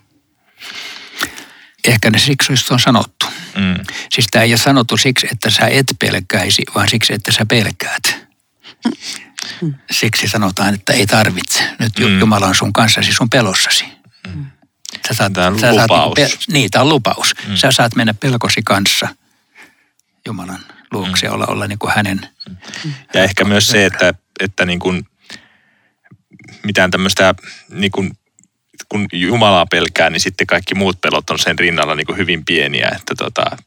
Ehkä 1.87 2.09
ne 2.09 2.19
siksi 2.19 2.53
on 2.71 2.79
sanottu. 2.79 3.25
Mm. 3.55 3.85
Siis 4.11 4.27
tämä 4.31 4.43
ei 4.43 4.51
ole 4.51 4.57
sanottu 4.57 4.97
siksi, 4.97 5.27
että 5.31 5.49
sä 5.49 5.67
et 5.67 5.85
pelkäisi, 5.99 6.61
vaan 6.75 6.89
siksi, 6.89 7.13
että 7.13 7.31
sä 7.31 7.45
pelkäät. 7.45 8.27
Mm. 9.61 9.73
Siksi 9.91 10.27
sanotaan, 10.27 10.73
että 10.73 10.93
ei 10.93 11.07
tarvitse. 11.07 11.69
Nyt 11.79 11.99
mm. 11.99 12.19
Jumala 12.19 12.47
on 12.47 12.55
sun 12.55 12.73
kanssasi 12.73 13.13
sun 13.13 13.29
pelossasi. 13.29 13.85
Mm. 14.27 14.45
Sä 15.11 15.17
saat, 15.17 15.33
tämä 15.33 15.47
on 15.47 15.59
sä 15.59 15.71
lupaus. 15.71 16.13
Saat, 16.17 16.29
pe- 16.29 16.53
niin, 16.53 16.71
tämä 16.71 16.83
on 16.83 16.89
lupaus. 16.89 17.33
Mm. 17.47 17.55
Sä 17.55 17.71
saat 17.71 17.95
mennä 17.95 18.13
pelkosi 18.13 18.61
kanssa 18.63 19.07
Jumalan 20.25 20.59
luokse 20.91 21.27
mm. 21.27 21.33
olla, 21.33 21.45
olla 21.45 21.67
niin 21.67 21.79
kuin 21.79 21.93
hänen. 21.95 22.27
Ja 23.13 23.23
ehkä 23.23 23.43
myös 23.43 23.67
se, 23.67 23.85
että, 23.85 24.13
että 24.39 24.65
niin 24.65 24.79
kuin 24.79 25.07
mitään 26.63 26.91
tämmöistä 26.91 27.35
niin 27.69 27.91
kuin 27.91 28.11
kun 28.89 29.07
Jumalaa 29.13 29.65
pelkää, 29.65 30.09
niin 30.09 30.19
sitten 30.19 30.47
kaikki 30.47 30.75
muut 30.75 31.01
pelot 31.01 31.29
on 31.29 31.39
sen 31.39 31.59
rinnalla 31.59 31.95
niin 31.95 32.05
kuin 32.05 32.17
hyvin 32.17 32.45
pieniä. 32.45 32.91
Että 32.95 33.15
tota, 33.17 33.57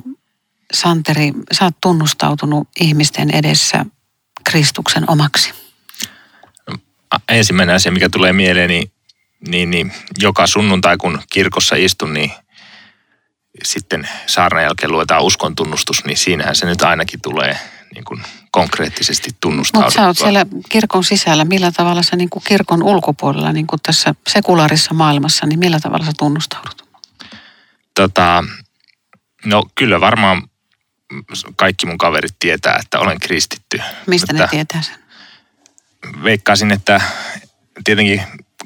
Santeri, 0.73 1.33
sä 1.51 1.65
oot 1.65 1.75
tunnustautunut 1.81 2.67
ihmisten 2.79 3.31
edessä 3.31 3.85
Kristuksen 4.43 5.09
omaksi? 5.09 5.53
Ensimmäinen 7.29 7.75
asia, 7.75 7.91
mikä 7.91 8.09
tulee 8.09 8.33
mieleen, 8.33 8.69
niin, 8.69 8.91
niin, 9.47 9.71
niin 9.71 9.91
joka 10.17 10.47
sunnuntai, 10.47 10.97
kun 10.97 11.21
kirkossa 11.31 11.75
istun, 11.75 12.13
niin 12.13 12.31
sitten 13.63 14.09
saarnan 14.25 14.63
jälkeen 14.63 14.91
luetaan 14.91 15.23
uskon 15.23 15.55
tunnustus, 15.55 16.05
niin 16.05 16.17
siinähän 16.17 16.55
se 16.55 16.65
nyt 16.65 16.81
ainakin 16.81 17.21
tulee 17.21 17.59
niin 17.95 18.05
kuin 18.05 18.23
konkreettisesti 18.51 19.31
tunnustauduttua. 19.41 20.07
Mutta 20.07 20.19
sä 20.19 20.25
oot 20.25 20.31
siellä 20.31 20.45
kirkon 20.69 21.03
sisällä. 21.03 21.45
Millä 21.45 21.71
tavalla 21.71 22.03
sä 22.03 22.15
niin 22.15 22.29
kuin 22.29 22.43
kirkon 22.47 22.83
ulkopuolella, 22.83 23.51
niin 23.51 23.67
kuin 23.67 23.79
tässä 23.83 24.15
sekulaarissa 24.27 24.93
maailmassa, 24.93 25.45
niin 25.45 25.59
millä 25.59 25.79
tavalla 25.79 26.05
sä 26.05 26.11
tunnustaudut? 26.17 26.85
Tota, 27.95 28.43
no 29.45 29.63
kyllä 29.75 30.01
varmaan 30.01 30.49
kaikki 31.55 31.85
mun 31.85 31.97
kaverit 31.97 32.35
tietää, 32.39 32.79
että 32.83 32.99
olen 32.99 33.19
kristitty. 33.19 33.81
Mistä 34.07 34.33
Mutta, 34.33 34.43
ne 34.43 34.49
tietää 34.49 34.81
sen? 34.81 34.95
veikkaisin, 36.23 36.71
että 36.71 37.01
tietenkin 37.83 38.23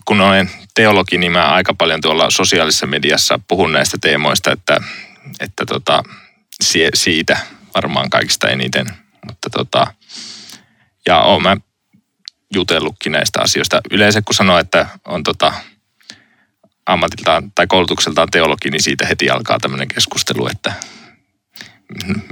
kun 0.09 0.21
olen 0.21 0.49
teologi, 0.73 1.17
niin 1.17 1.31
mä 1.31 1.53
aika 1.53 1.73
paljon 1.73 2.01
tuolla 2.01 2.29
sosiaalisessa 2.29 2.87
mediassa 2.87 3.39
puhun 3.47 3.73
näistä 3.73 3.97
teemoista, 4.01 4.51
että, 4.51 4.77
että 5.39 5.65
tota, 5.65 6.03
siitä 6.93 7.37
varmaan 7.75 8.09
kaikista 8.09 8.49
eniten. 8.49 8.85
Mutta 9.27 9.49
tota, 9.49 9.93
ja 11.07 11.21
oon 11.21 11.43
mä 11.43 11.57
jutellutkin 12.53 13.11
näistä 13.11 13.41
asioista. 13.41 13.81
Yleensä 13.91 14.21
kun 14.21 14.35
sanoo, 14.35 14.57
että 14.57 14.87
on 15.05 15.23
tota, 15.23 15.53
ammatiltaan 16.85 17.51
tai 17.51 17.67
koulutukseltaan 17.67 18.31
teologi, 18.31 18.69
niin 18.69 18.83
siitä 18.83 19.05
heti 19.05 19.29
alkaa 19.29 19.59
tämmöinen 19.59 19.87
keskustelu, 19.87 20.47
että 20.47 20.73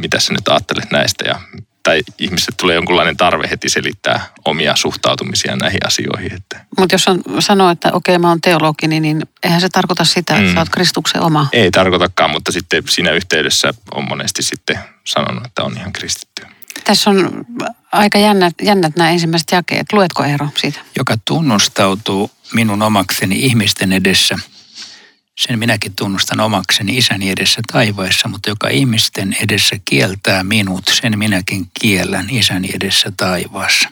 mitä 0.02 0.20
sä 0.20 0.34
nyt 0.34 0.48
ajattelet 0.48 0.92
näistä 0.92 1.24
ja 1.28 1.42
tai 1.88 2.02
ihmiset 2.18 2.56
tulee 2.58 2.76
jonkunlainen 2.76 3.18
tarve 3.18 3.50
heti 3.50 3.70
selittää 3.70 4.28
omia 4.46 4.76
suhtautumisia 4.76 5.56
näihin 5.56 5.88
asioihin. 5.88 6.34
Että. 6.34 6.66
Mutta 6.78 6.96
jos 6.96 7.08
on, 7.08 7.22
sanoo, 7.40 7.70
että 7.70 7.90
okei 7.94 8.18
mä 8.18 8.30
oon 8.30 8.42
teologi, 8.42 8.88
niin, 8.88 9.04
niin 9.04 9.22
eihän 9.44 9.62
se 9.62 9.70
tarkoita 9.70 10.06
sitä, 10.06 10.34
että 10.34 10.50
mm. 10.50 10.54
sä 10.54 10.60
oot 10.60 10.70
Kristuksen 10.70 11.22
oma. 11.22 11.48
Ei 11.52 11.72
tarkoitakaan, 11.72 12.32
mutta 12.32 12.52
sitten 12.52 12.84
siinä 12.90 13.12
yhteydessä 13.12 13.74
on 13.92 14.08
monesti 14.08 14.44
sitten 14.44 14.80
sanonut, 15.04 15.46
että 15.46 15.64
on 15.64 15.78
ihan 15.78 15.94
kristitty. 15.94 16.46
Tässä 16.84 17.10
on 17.10 17.46
aika 17.92 18.18
jännät, 18.18 18.54
jännät 18.62 18.96
nämä 18.96 19.10
ensimmäiset 19.12 19.52
jakeet. 19.52 19.94
Luetko 19.94 20.24
Eero 20.24 20.48
siitä? 20.56 20.80
Joka 20.98 21.16
tunnustautuu 21.26 22.32
minun 22.54 22.82
omakseni 22.82 23.36
ihmisten 23.36 23.94
edessä– 23.94 24.40
sen 25.40 25.60
minäkin 25.60 25.94
tunnustan 25.96 26.40
omakseni 26.40 26.98
isäni 26.98 27.30
edessä 27.30 27.62
taivaissa, 27.72 28.28
mutta 28.28 28.50
joka 28.50 28.68
ihmisten 28.68 29.38
edessä 29.44 29.76
kieltää 29.86 30.44
minut, 30.44 30.84
sen 30.94 31.20
minäkin 31.20 31.68
kiellän 31.82 32.30
isäni 32.30 32.70
edessä 32.74 33.12
taivaassa. 33.18 33.90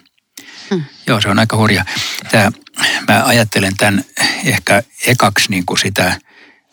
Hmm. 0.70 0.84
Joo, 1.06 1.20
se 1.20 1.28
on 1.28 1.38
aika 1.38 1.56
hurja. 1.56 1.84
Tämä, 2.30 2.50
mä 3.08 3.24
ajattelen 3.24 3.76
tämän 3.76 4.04
ehkä 4.44 4.82
ekaksi 5.06 5.50
niin 5.50 5.66
kuin 5.66 5.78
sitä 5.78 6.20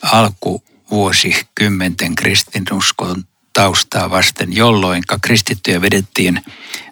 alkuvuosikymmenten 0.01 2.15
kristinuskon 2.15 3.23
taustaa 3.53 4.09
vasten, 4.09 4.53
jolloin 4.53 5.03
kristittyjä 5.21 5.81
vedettiin 5.81 6.41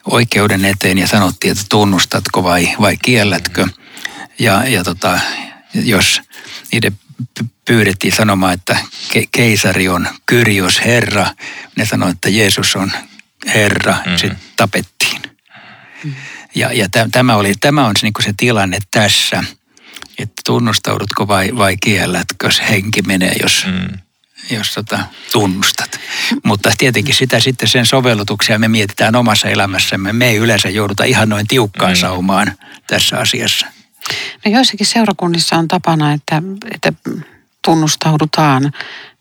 oikeuden 0.06 0.66
eteen 0.66 0.98
ja 0.98 1.08
sanottiin, 1.08 1.52
että 1.52 1.64
tunnustatko 1.70 2.44
vai, 2.44 2.76
vai 2.82 2.98
kiellätkö. 2.98 3.68
Ja, 4.40 4.68
ja 4.68 4.84
tota, 4.84 5.20
jos 5.74 6.22
niiden 6.72 7.00
pyydettiin 7.66 8.14
sanomaan, 8.14 8.54
että 8.54 8.78
ke- 9.14 9.28
keisari 9.32 9.90
on 9.90 10.08
Kyrios 10.26 10.82
Herra. 10.86 11.28
Ne 11.76 11.86
sanoivat, 11.86 12.16
että 12.16 12.30
Jeesus 12.30 12.76
on 12.76 12.92
Herra. 13.54 13.94
Mm-hmm. 13.94 14.18
Sitten 14.18 14.40
tapettiin. 14.58 15.22
Mm-hmm. 15.24 16.16
Ja, 16.56 16.74
ja 16.74 16.88
tämä, 17.12 17.36
oli, 17.36 17.54
tämä 17.60 17.86
on 17.86 17.94
se, 18.00 18.06
niin 18.06 18.14
se 18.24 18.34
tilanne 18.38 18.78
tässä, 18.92 19.44
että 20.18 20.42
tunnustaudutko 20.46 21.28
vai, 21.28 21.52
vai 21.58 21.78
kiellätkö, 21.78 22.50
henki 22.70 23.02
menee, 23.02 23.36
jos, 23.42 23.66
mm. 23.66 23.98
jos 24.50 24.74
tota, 24.74 25.00
tunnustat. 25.32 26.00
Mutta 26.44 26.72
tietenkin 26.78 27.16
sitä 27.16 27.40
sitten 27.40 27.68
sen 27.68 27.86
sovellutuksia 27.86 28.60
me 28.60 28.68
mietitään 28.68 29.16
omassa 29.16 29.50
elämässämme. 29.50 30.14
Me 30.14 30.28
ei 30.28 30.36
yleensä 30.36 30.70
jouduta 30.70 31.04
ihan 31.04 31.30
noin 31.30 31.48
tiukkaan 31.48 31.94
mm. 31.94 32.00
saumaan 32.00 32.54
tässä 32.88 33.18
asiassa. 33.18 33.68
No 34.46 34.52
joissakin 34.52 34.86
seurakunnissa 34.86 35.58
on 35.58 35.68
tapana, 35.68 36.14
että, 36.14 36.42
että 36.72 36.94
tunnustaudutaan 37.66 38.72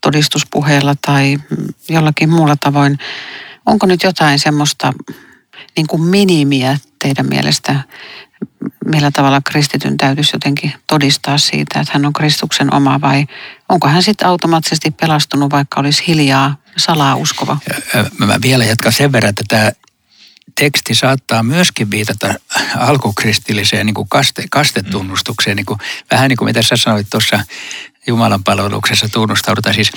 todistuspuheella 0.00 0.94
tai 1.06 1.38
jollakin 1.88 2.30
muulla 2.30 2.56
tavoin. 2.56 2.98
Onko 3.66 3.86
nyt 3.86 4.02
jotain 4.02 4.38
semmoista 4.38 4.92
niin 5.76 5.86
kuin 5.86 6.02
minimiä 6.02 6.78
teidän 7.02 7.26
mielestä, 7.26 7.76
millä 8.84 9.10
tavalla 9.10 9.40
kristityn 9.40 9.96
täytyisi 9.96 10.36
jotenkin 10.36 10.72
todistaa 10.86 11.38
siitä, 11.38 11.80
että 11.80 11.92
hän 11.92 12.06
on 12.06 12.12
Kristuksen 12.12 12.74
oma 12.74 13.00
vai 13.00 13.26
onko 13.68 13.88
hän 13.88 14.02
sitten 14.02 14.28
automaattisesti 14.28 14.90
pelastunut, 14.90 15.50
vaikka 15.50 15.80
olisi 15.80 16.06
hiljaa 16.06 16.56
salaa 16.76 17.16
uskova? 17.16 17.58
Mä 18.18 18.34
vielä 18.42 18.64
jatkan 18.64 18.92
sen 18.92 19.12
verran, 19.12 19.30
että 19.30 19.44
tämä 19.48 19.72
teksti 20.60 20.94
saattaa 20.94 21.42
myöskin 21.42 21.90
viitata 21.90 22.34
alkukristilliseen 22.78 23.86
niin 23.86 23.94
kuin 23.94 24.08
kaste, 24.08 24.44
kastetunnustukseen, 24.50 25.56
niin 25.56 25.66
kuin, 25.66 25.80
vähän 26.10 26.28
niin 26.28 26.36
kuin 26.36 26.46
mitä 26.46 26.62
sä 26.62 26.76
sanoit 26.76 27.06
tuossa 27.10 27.40
Jumalan 28.06 28.44
palveluksessa 28.44 29.08
tunnustaudutaan. 29.08 29.74
Siis 29.74 29.92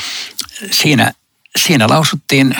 siinä, 0.71 1.11
siinä 1.57 1.87
lausuttiin 1.89 2.55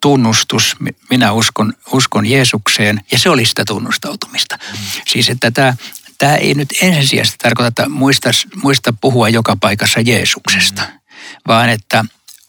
tunnustus, 0.00 0.76
minä 1.10 1.32
uskon, 1.32 1.72
uskon 1.92 2.26
Jeesukseen, 2.26 3.00
ja 3.12 3.18
se 3.18 3.30
oli 3.30 3.46
sitä 3.46 3.64
tunnustautumista. 3.66 4.58
Mm. 4.72 4.78
Siis 5.06 5.28
että 5.28 5.50
tämä, 5.50 5.76
tämä 6.18 6.36
ei 6.36 6.54
nyt 6.54 6.68
ensisijaisesti 6.82 7.38
tarkoita, 7.42 7.68
että 7.68 7.88
muista, 7.88 8.30
muista 8.62 8.92
puhua 9.00 9.28
joka 9.28 9.56
paikassa 9.60 10.00
Jeesuksesta, 10.00 10.82
mm. 10.82 11.00
vaan 11.48 11.68
että 11.68 12.04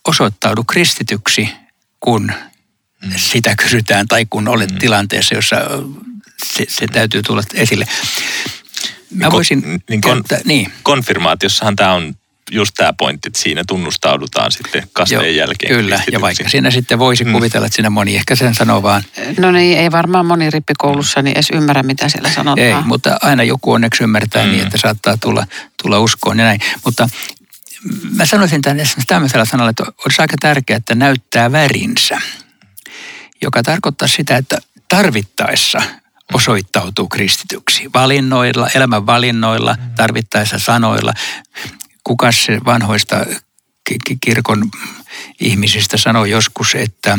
osoittaudu 0.08 0.64
kristityksi, 0.64 1.50
kun. 2.00 2.32
Sitä 3.18 3.56
kysytään 3.56 4.08
tai 4.08 4.26
kun 4.30 4.48
olet 4.48 4.72
mm. 4.72 4.78
tilanteessa, 4.78 5.36
jossa 5.36 5.56
se, 6.54 6.66
se 6.70 6.88
täytyy 6.88 7.22
tulla 7.22 7.44
esille. 7.54 7.88
Mä 9.16 9.32
voisin 9.32 9.82
niin, 9.90 10.02
kon, 10.02 10.12
käyttää, 10.12 10.40
niin. 10.46 10.72
Konfirmaatiossahan 10.84 11.76
tämä 11.76 11.94
on 11.94 12.16
just 12.52 12.74
tämä 12.78 12.94
pointti, 12.94 13.30
että 13.30 13.42
siinä 13.42 13.64
tunnustaudutaan 13.68 14.52
sitten 14.52 14.88
kasteen 14.94 15.22
Joo, 15.22 15.32
jälkeen. 15.32 15.76
Kyllä, 15.76 16.02
ja 16.12 16.22
vaikka 16.22 16.50
siinä 16.50 16.72
sitten 16.72 17.00
voisi 17.00 17.24
mm. 17.24 17.32
kuvitella, 17.32 17.68
että 17.68 17.76
siinä 17.76 17.90
moni 17.90 18.16
ehkä 18.16 18.36
sen 18.36 18.56
sanoo 18.56 18.84
vaan. 18.84 19.04
No 19.40 19.52
niin, 19.52 19.78
ei 19.78 19.92
varmaan 19.92 20.26
moni 20.26 20.50
rippikoulussa 20.50 21.22
niin 21.22 21.34
edes 21.34 21.50
ymmärrä, 21.50 21.84
mitä 21.84 22.10
siellä 22.10 22.30
sanotaan. 22.30 22.68
Ei, 22.68 22.76
mutta 22.86 23.18
aina 23.22 23.44
joku 23.44 23.72
onneksi 23.72 24.04
ymmärtää 24.04 24.42
niin, 24.42 24.52
mm. 24.52 24.56
niin, 24.56 24.66
että 24.66 24.78
saattaa 24.78 25.18
tulla, 25.18 25.48
tulla 25.84 26.00
uskoon 26.00 26.40
ja 26.40 26.46
näin. 26.46 26.60
Mutta 26.86 27.10
mä 28.12 28.26
sanoisin 28.26 28.62
tämän 28.62 28.88
tämmöisellä 29.08 29.46
sanalla, 29.46 29.70
että 29.70 29.84
olisi 29.84 30.22
aika 30.22 30.36
tärkeää, 30.42 30.78
että 30.78 30.96
näyttää 30.96 31.52
värinsä, 31.52 32.22
joka 33.46 33.64
tarkoittaa 33.64 34.08
sitä, 34.08 34.38
että 34.38 34.58
tarvittaessa 34.88 35.82
osoittautuu 36.34 37.08
kristityksi. 37.08 37.90
Valinnoilla, 37.94 38.70
elämän 38.76 39.06
valinnoilla, 39.06 39.76
tarvittaessa 39.96 40.60
sanoilla 40.60 41.14
kuka 42.04 42.32
se 42.32 42.60
vanhoista 42.66 43.26
kirkon 44.22 44.72
ihmisistä 45.40 45.98
sanoi 45.98 46.30
joskus, 46.30 46.76
että 46.76 47.18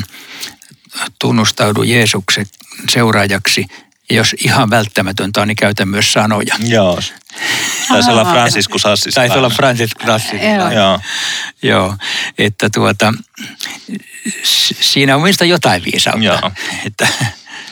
tunnustaudu 1.19 1.83
Jeesuksen 1.83 2.47
seuraajaksi. 2.89 3.67
Ja 4.11 4.17
jos 4.17 4.35
ihan 4.45 4.71
välttämätöntä 4.71 5.41
on, 5.41 5.49
niin 5.49 5.57
käytä 5.57 5.87
myös 5.87 6.13
sanoja. 6.13 6.57
Joo. 6.59 7.01
Taisi 7.89 8.11
olla 8.11 8.25
Franciscus 8.25 8.87
Assis. 8.87 9.15
Taisi 9.15 9.39
olla 9.39 9.51
Franciscus 9.51 10.09
Assis. 10.09 10.41
Joo. 10.75 11.01
Joo. 11.63 11.97
Että 12.39 12.71
tuota, 12.71 13.15
siinä 14.81 15.17
on 15.17 15.23
mielestäni 15.23 15.51
jotain 15.51 15.85
viisautta. 15.85 16.25
Joo. 16.25 16.51
Että, 16.85 17.09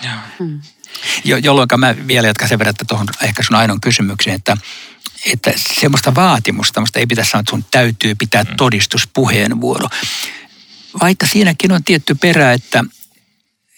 Joo. 0.02 0.48
Jo, 1.24 1.36
jolloin 1.36 1.68
mä 1.76 1.94
vielä 2.06 2.26
jatkan 2.26 2.48
sen 2.48 2.58
verran, 2.58 2.70
että 2.70 2.84
tuohon 2.88 3.06
ehkä 3.22 3.42
sun 3.42 3.56
ainoan 3.56 3.80
kysymykseen, 3.80 4.36
että 4.36 4.56
että 5.32 5.52
semmoista 5.80 6.14
vaatimusta, 6.14 6.74
semmoista 6.74 6.98
ei 6.98 7.06
pitäisi 7.06 7.30
sanoa, 7.30 7.40
että 7.40 7.50
sun 7.50 7.64
täytyy 7.70 8.14
pitää 8.14 8.42
mm. 8.42 8.56
todistuspuheenvuoro. 8.56 9.88
Vaikka 11.00 11.26
siinäkin 11.26 11.72
on 11.72 11.84
tietty 11.84 12.14
perä, 12.14 12.52
että, 12.52 12.84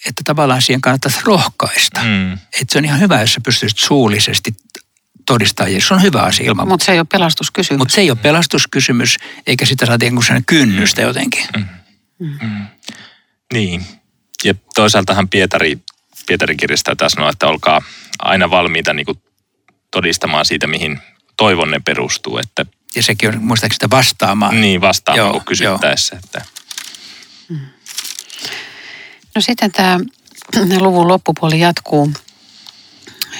että 0.08 0.22
tavallaan 0.24 0.62
siihen 0.62 0.80
kannattaisi 0.80 1.18
rohkaista. 1.24 2.00
Mm. 2.04 2.32
Että 2.32 2.72
se 2.72 2.78
on 2.78 2.84
ihan 2.84 3.00
hyvä, 3.00 3.20
jos 3.20 3.34
sä 3.34 3.40
pystyisit 3.44 3.78
suullisesti 3.78 4.54
todistaa 5.26 5.66
Se 5.88 5.94
on 5.94 6.02
hyvä 6.02 6.22
asia 6.22 6.46
ilman. 6.46 6.68
Mutta 6.68 6.86
se 6.86 6.92
ei 6.92 6.98
ole 6.98 7.06
pelastuskysymys. 7.12 7.78
Mutta 7.78 7.94
se 7.94 8.00
ei 8.00 8.10
ole 8.10 8.18
pelastuskysymys, 8.22 9.16
eikä 9.46 9.66
sitä 9.66 9.86
saa 9.86 9.98
sen 10.26 10.44
kynnystä 10.46 11.02
mm. 11.02 11.06
jotenkin. 11.06 11.46
Mm. 11.56 11.64
Mm. 12.18 12.38
Mm. 12.42 12.66
Niin. 13.52 13.86
Ja 14.44 14.54
toisaaltahan 14.74 15.28
Pietari, 15.28 15.78
Pietarin 16.26 16.56
kirjasta 16.56 16.96
tässä 16.96 17.14
sanoo, 17.14 17.30
että 17.30 17.46
olkaa 17.46 17.82
aina 18.18 18.50
valmiita 18.50 18.92
niin 18.92 19.06
kuin 19.06 19.18
todistamaan 19.90 20.44
siitä, 20.44 20.66
mihin 20.66 21.00
toivonne 21.36 21.80
perustuu. 21.84 22.38
Että, 22.38 22.66
ja 22.94 23.02
sekin 23.02 23.28
on 23.28 23.42
muistaakseni 23.42 23.76
sitä 23.76 23.96
vastaamaan. 23.96 24.60
Niin, 24.60 24.80
vastaamaan 24.80 25.28
joo, 25.28 25.42
kysyttäessä. 25.46 26.14
Joo. 26.14 26.20
Että. 26.24 26.44
No 29.36 29.40
sitten 29.40 29.72
tämä 29.72 30.00
luvun 30.84 31.08
loppupuoli 31.08 31.60
jatkuu 31.60 32.12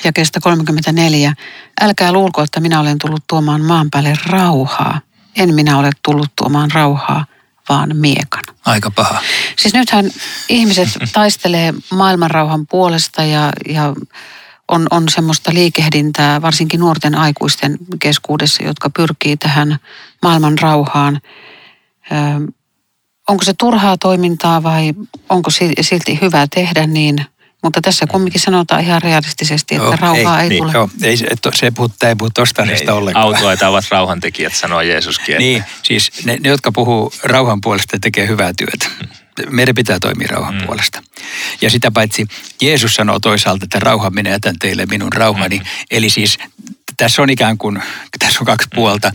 ja 0.05 0.13
kestä 0.13 0.41
34. 0.41 1.35
Älkää 1.81 2.13
luulko, 2.13 2.43
että 2.43 2.61
minä 2.61 2.81
olen 2.81 2.99
tullut 2.99 3.25
tuomaan 3.27 3.61
maan 3.61 3.91
päälle 3.91 4.15
rauhaa. 4.27 5.01
En 5.37 5.55
minä 5.55 5.79
ole 5.79 5.91
tullut 6.05 6.29
tuomaan 6.37 6.71
rauhaa, 6.71 7.27
vaan 7.69 7.97
miekan. 7.97 8.45
Aika 8.67 8.91
paha. 8.91 9.23
Siis 9.57 9.75
nythän 9.75 10.11
ihmiset 10.49 10.89
taistelee 11.13 11.75
maailmanrauhan 11.91 12.67
puolesta 12.67 13.25
ja, 13.25 13.53
ja 13.69 13.95
on, 14.69 14.87
on 14.91 15.09
semmoista 15.09 15.55
liikehdintää, 15.55 16.43
varsinkin 16.43 16.81
nuorten 16.81 17.15
aikuisten 17.15 17.79
keskuudessa, 17.99 18.63
jotka 18.63 18.91
pyrkii 18.91 19.37
tähän 19.37 19.77
maailman 20.23 20.59
rauhaan. 20.59 21.21
Onko 23.29 23.45
se 23.45 23.55
turhaa 23.59 23.97
toimintaa 23.99 24.63
vai 24.63 24.95
onko 25.29 25.51
silti 25.81 26.19
hyvä 26.23 26.47
tehdä 26.55 26.87
niin? 26.87 27.27
Mutta 27.63 27.81
tässä 27.81 28.07
kumminkin 28.07 28.41
sanotaan 28.41 28.83
ihan 28.83 29.03
realistisesti, 29.03 29.75
että 29.75 29.87
Joo, 29.87 29.97
rauhaa 30.01 30.39
ei, 30.41 30.45
ei 30.45 30.49
niin, 30.49 30.63
tule. 30.63 30.73
Joo, 30.73 30.91
ei, 31.03 31.17
se, 31.17 31.27
to- 31.43 31.51
se 31.55 31.71
puhut, 31.71 31.93
tämä 31.99 32.09
ei 32.09 32.17
puhu 32.17 32.31
tosta 32.31 32.63
asiasta 32.63 32.95
ollenkaan. 32.95 33.27
Autoita 33.27 33.69
ovat 33.69 33.85
rauhantekijät, 33.91 34.55
sanoo 34.55 34.81
Jeesuskin. 34.81 35.35
että- 35.35 35.39
Niin, 35.43 35.65
siis 35.83 36.11
ne, 36.25 36.39
ne, 36.41 36.49
jotka 36.49 36.73
puhuu 36.73 37.13
rauhan 37.23 37.61
puolesta, 37.61 37.99
tekee 38.01 38.29
hyvää 38.29 38.53
työtä. 38.57 38.87
Meidän 39.51 39.75
pitää 39.75 39.99
toimia 40.01 40.29
rauhan 40.31 40.55
mm. 40.55 40.67
puolesta. 40.67 41.03
Ja 41.61 41.71
sitä 41.71 41.91
paitsi 41.91 42.27
Jeesus 42.63 42.95
sanoo 42.95 43.21
toisaalta, 43.21 43.65
että 43.65 43.81
rauha 43.81 44.11
minä 44.11 44.31
jätän 44.31 44.59
teille 44.59 44.87
minun 44.87 45.13
rauhani. 45.13 45.59
Mm. 45.59 45.65
Eli 45.91 46.11
siis 46.11 46.39
tässä 46.97 47.23
on 47.23 47.31
ikään 47.31 47.59
kuin, 47.59 47.83
tässä 48.19 48.39
on 48.41 48.47
kaksi 48.47 48.69
puolta. 48.75 49.13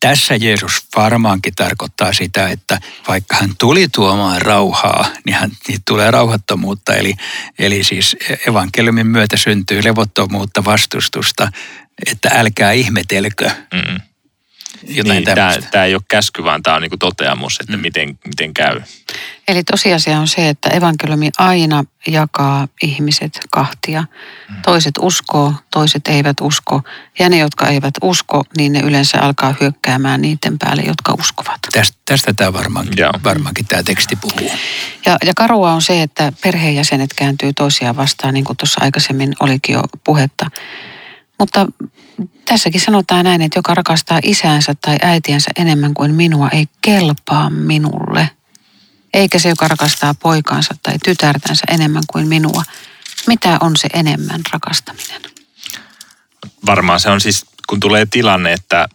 Tässä 0.00 0.36
Jeesus 0.36 0.86
varmaankin 0.96 1.54
tarkoittaa 1.54 2.12
sitä, 2.12 2.48
että 2.48 2.80
vaikka 3.08 3.36
hän 3.36 3.50
tuli 3.58 3.88
tuomaan 3.94 4.42
rauhaa, 4.42 5.06
niin 5.26 5.34
hän 5.34 5.50
niin 5.68 5.80
tulee 5.88 6.10
rauhattomuutta. 6.10 6.94
Eli, 6.94 7.14
eli 7.58 7.84
siis 7.84 8.16
evankeliumin 8.48 9.06
myötä 9.06 9.36
syntyy 9.36 9.84
levottomuutta, 9.84 10.64
vastustusta, 10.64 11.52
että 12.06 12.30
älkää 12.34 12.72
ihmetelkö 12.72 13.50
Mm. 13.74 14.00
Jotain 14.82 15.16
Niin, 15.16 15.24
tämä, 15.24 15.54
tämä 15.70 15.84
ei 15.84 15.94
ole 15.94 16.02
käsky, 16.08 16.44
vaan 16.44 16.62
tämä 16.62 16.76
on 16.76 16.82
niin 16.82 16.98
toteamus, 16.98 17.58
että 17.60 17.76
mm. 17.76 17.80
miten, 17.80 18.18
miten 18.26 18.54
käy. 18.54 18.80
Eli 19.48 19.64
tosiasia 19.64 20.20
on 20.20 20.28
se, 20.28 20.48
että 20.48 20.68
evankeliumi 20.68 21.30
aina 21.38 21.84
jakaa 22.06 22.68
ihmiset 22.82 23.40
kahtia. 23.50 24.04
Toiset 24.62 24.94
uskoo, 25.00 25.54
toiset 25.70 26.08
eivät 26.08 26.36
usko. 26.40 26.82
Ja 27.18 27.28
ne, 27.28 27.38
jotka 27.38 27.66
eivät 27.66 27.94
usko, 28.02 28.44
niin 28.56 28.72
ne 28.72 28.80
yleensä 28.80 29.20
alkaa 29.20 29.54
hyökkäämään 29.60 30.22
niiden 30.22 30.58
päälle, 30.58 30.82
jotka 30.82 31.14
uskovat. 31.18 31.58
Tästä, 31.72 31.98
tästä 32.04 32.32
tämä 32.32 32.52
varmaankin, 32.52 32.98
Joo. 32.98 33.12
varmaankin 33.24 33.66
tämä 33.66 33.82
teksti 33.82 34.16
puhuu. 34.16 34.50
Ja, 35.06 35.16
ja 35.24 35.32
karua 35.36 35.72
on 35.72 35.82
se, 35.82 36.02
että 36.02 36.32
perheenjäsenet 36.42 37.14
kääntyy 37.14 37.52
toisiaan 37.52 37.96
vastaan, 37.96 38.34
niin 38.34 38.44
kuin 38.44 38.56
tuossa 38.56 38.80
aikaisemmin 38.84 39.32
olikin 39.40 39.72
jo 39.72 39.82
puhetta. 40.04 40.50
Mutta 41.38 41.66
tässäkin 42.44 42.80
sanotaan 42.80 43.24
näin, 43.24 43.42
että 43.42 43.58
joka 43.58 43.74
rakastaa 43.74 44.20
isäänsä 44.22 44.74
tai 44.80 44.96
äitiänsä 45.02 45.50
enemmän 45.56 45.94
kuin 45.94 46.14
minua, 46.14 46.48
ei 46.48 46.66
kelpaa 46.80 47.50
minulle. 47.50 48.30
Eikä 49.14 49.38
se, 49.38 49.48
joka 49.48 49.68
rakastaa 49.68 50.14
poikaansa 50.14 50.74
tai 50.82 50.94
tytärtänsä 51.04 51.64
enemmän 51.68 52.02
kuin 52.06 52.28
minua. 52.28 52.62
Mitä 53.26 53.56
on 53.60 53.76
se 53.76 53.88
enemmän 53.92 54.40
rakastaminen? 54.52 55.22
Varmaan 56.66 57.00
se 57.00 57.10
on 57.10 57.20
siis, 57.20 57.46
kun 57.68 57.80
tulee 57.80 58.06
tilanne, 58.10 58.52
että 58.52 58.88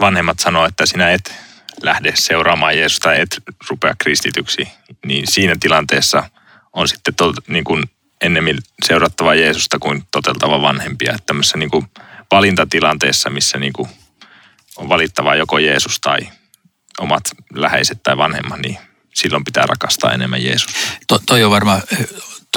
vanhemmat 0.00 0.38
sanoo, 0.38 0.66
että 0.66 0.86
sinä 0.86 1.10
et 1.10 1.34
lähde 1.82 2.12
seuraamaan 2.16 2.78
Jeesusta, 2.78 3.14
et 3.14 3.42
rupea 3.70 3.94
kristityksi, 3.98 4.68
niin 5.06 5.26
siinä 5.28 5.54
tilanteessa 5.60 6.30
on 6.72 6.88
sitten 6.88 7.14
tol, 7.14 7.32
niin 7.48 7.64
kuin 7.64 7.84
ennemmin 8.20 8.58
seurattava 8.86 9.34
Jeesusta 9.34 9.78
kuin 9.78 10.04
toteltava 10.10 10.62
vanhempia. 10.62 11.12
Että 11.12 11.26
tämmöisessä 11.26 11.58
niin 11.58 11.70
kuin 11.70 11.86
valintatilanteessa, 12.30 13.30
missä 13.30 13.58
niin 13.58 13.72
kuin 13.72 13.88
on 14.76 14.88
valittava 14.88 15.34
joko 15.34 15.58
Jeesus 15.58 16.00
tai 16.00 16.18
omat 16.98 17.22
läheiset 17.54 18.02
tai 18.02 18.16
vanhemmat, 18.16 18.58
niin 18.60 18.78
silloin 19.14 19.44
pitää 19.44 19.66
rakastaa 19.66 20.12
enemmän 20.12 20.44
Jeesusta. 20.44 20.78
To, 21.08 21.18
toi 21.26 21.44
on 21.44 21.50
varmaan 21.50 21.82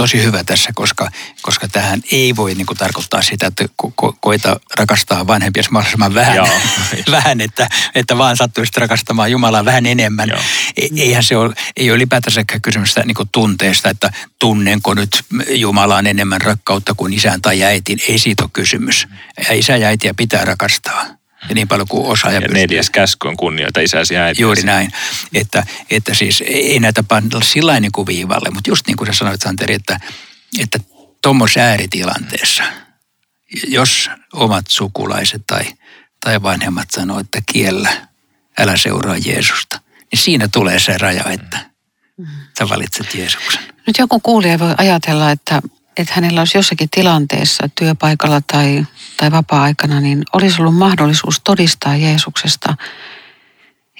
tosi 0.02 0.24
hyvä 0.24 0.44
tässä, 0.44 0.70
koska, 0.76 1.12
koska 1.42 1.68
tähän 1.68 2.02
ei 2.12 2.36
voi 2.36 2.56
niin 2.56 2.66
kuin, 2.66 2.78
tarkoittaa 2.78 3.22
sitä, 3.22 3.48
että 3.48 3.66
ko, 3.76 3.94
ko, 3.96 4.18
koita 4.20 4.60
rakastaa 4.76 5.28
vanhempia 5.28 5.64
mahdollisimman 5.72 6.14
vähän, 6.14 6.36
Joo. 6.36 6.48
vähän 7.12 7.42
että, 7.42 7.70
että 7.96 8.18
vaan 8.18 8.38
sattuisit 8.38 8.78
rakastamaan 8.78 9.32
Jumalaa 9.32 9.66
vähän 9.66 9.86
enemmän. 9.86 10.30
Joo. 10.30 10.40
E, 10.78 10.88
eihän 10.98 11.24
se 11.24 11.38
ole, 11.38 11.54
ei 11.78 11.90
ole 11.90 11.96
ylipäätänsäkään 11.96 12.62
kysymystä 12.62 13.04
niin 13.06 13.16
kuin 13.16 13.30
tunteesta, 13.32 13.90
että 13.90 14.12
tunnenko 14.40 14.94
nyt 14.94 15.24
Jumalaan 15.50 16.08
enemmän 16.08 16.42
rakkautta 16.42 16.94
kuin 16.98 17.14
isään 17.14 17.42
tai 17.42 17.64
äitiin. 17.64 18.00
Ei 18.08 18.20
siitä 18.20 18.44
ole 18.44 18.50
kysymys. 18.54 19.08
Ja 19.50 19.54
isä 19.54 19.78
ja 19.78 19.88
äitiä 19.88 20.14
pitää 20.14 20.46
rakastaa. 20.46 21.20
Ja 21.49 21.56
niin 21.56 21.67
paljon 21.67 21.88
kuin 21.88 22.06
osaa 22.06 22.32
ja, 22.32 22.36
Ja 22.36 22.41
pystyy. 22.41 22.62
neljäs 22.62 22.89
käsky 22.89 23.27
on 23.27 23.38
kunnioita 23.38 23.80
isäsi 23.80 24.13
ja 24.13 24.21
äitiäsi. 24.21 24.41
Juuri 24.41 24.63
näin. 24.63 24.91
Että, 25.34 25.65
että 25.89 26.13
siis 26.13 26.43
ei 26.47 26.80
näitä 26.80 27.04
panna 27.04 27.41
sillä 27.41 27.80
niin 27.80 27.91
kuin 27.91 28.08
viivalle, 28.08 28.49
mutta 28.49 28.69
just 28.69 28.88
niin 28.88 28.97
kuin 28.97 29.08
sä 29.08 29.13
sanoit 29.13 29.41
Santeri, 29.41 29.73
että, 29.73 29.99
että 30.60 30.80
tuommoisessa 31.21 31.60
ääritilanteessa, 31.60 32.63
jos 33.67 34.10
omat 34.34 34.65
sukulaiset 34.67 35.41
tai, 35.47 35.63
tai 36.25 36.41
vanhemmat 36.41 36.88
sanoo, 36.91 37.19
että 37.19 37.39
kiellä, 37.51 38.08
älä 38.60 38.77
seuraa 38.77 39.17
Jeesusta, 39.25 39.80
niin 40.12 40.19
siinä 40.19 40.47
tulee 40.47 40.80
se 40.80 40.97
raja, 40.97 41.23
että 41.30 41.60
sä 42.60 42.69
valitset 42.69 43.15
Jeesuksen. 43.15 43.62
Nyt 43.88 43.97
joku 43.97 44.19
kuulija 44.19 44.60
voi 44.60 44.73
ajatella, 44.77 45.32
että, 45.32 45.62
että 45.97 46.13
hänellä 46.13 46.41
olisi 46.41 46.58
jossakin 46.58 46.89
tilanteessa 46.89 47.69
työpaikalla 47.75 48.41
tai, 48.51 48.86
tai 49.17 49.32
vapaa-aikana, 49.32 50.00
niin 50.00 50.24
olisi 50.34 50.62
ollut 50.62 50.76
mahdollisuus 50.76 51.39
todistaa 51.43 51.95
Jeesuksesta. 51.95 52.76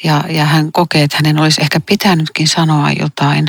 Ja, 0.04 0.24
ja 0.30 0.46
hän 0.46 0.72
kokee, 0.72 1.04
että 1.04 1.18
hänen 1.18 1.40
olisi 1.40 1.62
ehkä 1.62 1.80
pitänytkin 1.80 2.48
sanoa 2.48 2.92
jotain, 2.92 3.48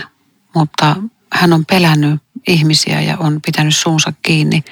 mutta 0.55 0.97
hän 1.33 1.53
on 1.53 1.67
pelännyt 1.67 2.21
ihmisiä 2.49 3.01
ja 3.01 3.17
on 3.19 3.41
pitänyt 3.47 3.77
suunsa 3.77 4.13
kiinni. 4.23 4.65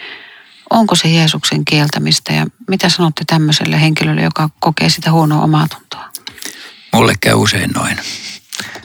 Onko 0.70 0.94
se 0.94 1.08
Jeesuksen 1.08 1.64
kieltämistä 1.64 2.32
ja 2.32 2.46
mitä 2.68 2.88
sanotte 2.88 3.24
tämmöiselle 3.26 3.80
henkilölle, 3.80 4.22
joka 4.22 4.50
kokee 4.60 4.90
sitä 4.90 5.12
huonoa 5.12 5.42
omaa 5.42 5.68
tuntoa? 5.68 6.10
Mulle 6.92 7.14
käy 7.20 7.34
usein 7.34 7.70
noin. 7.70 7.96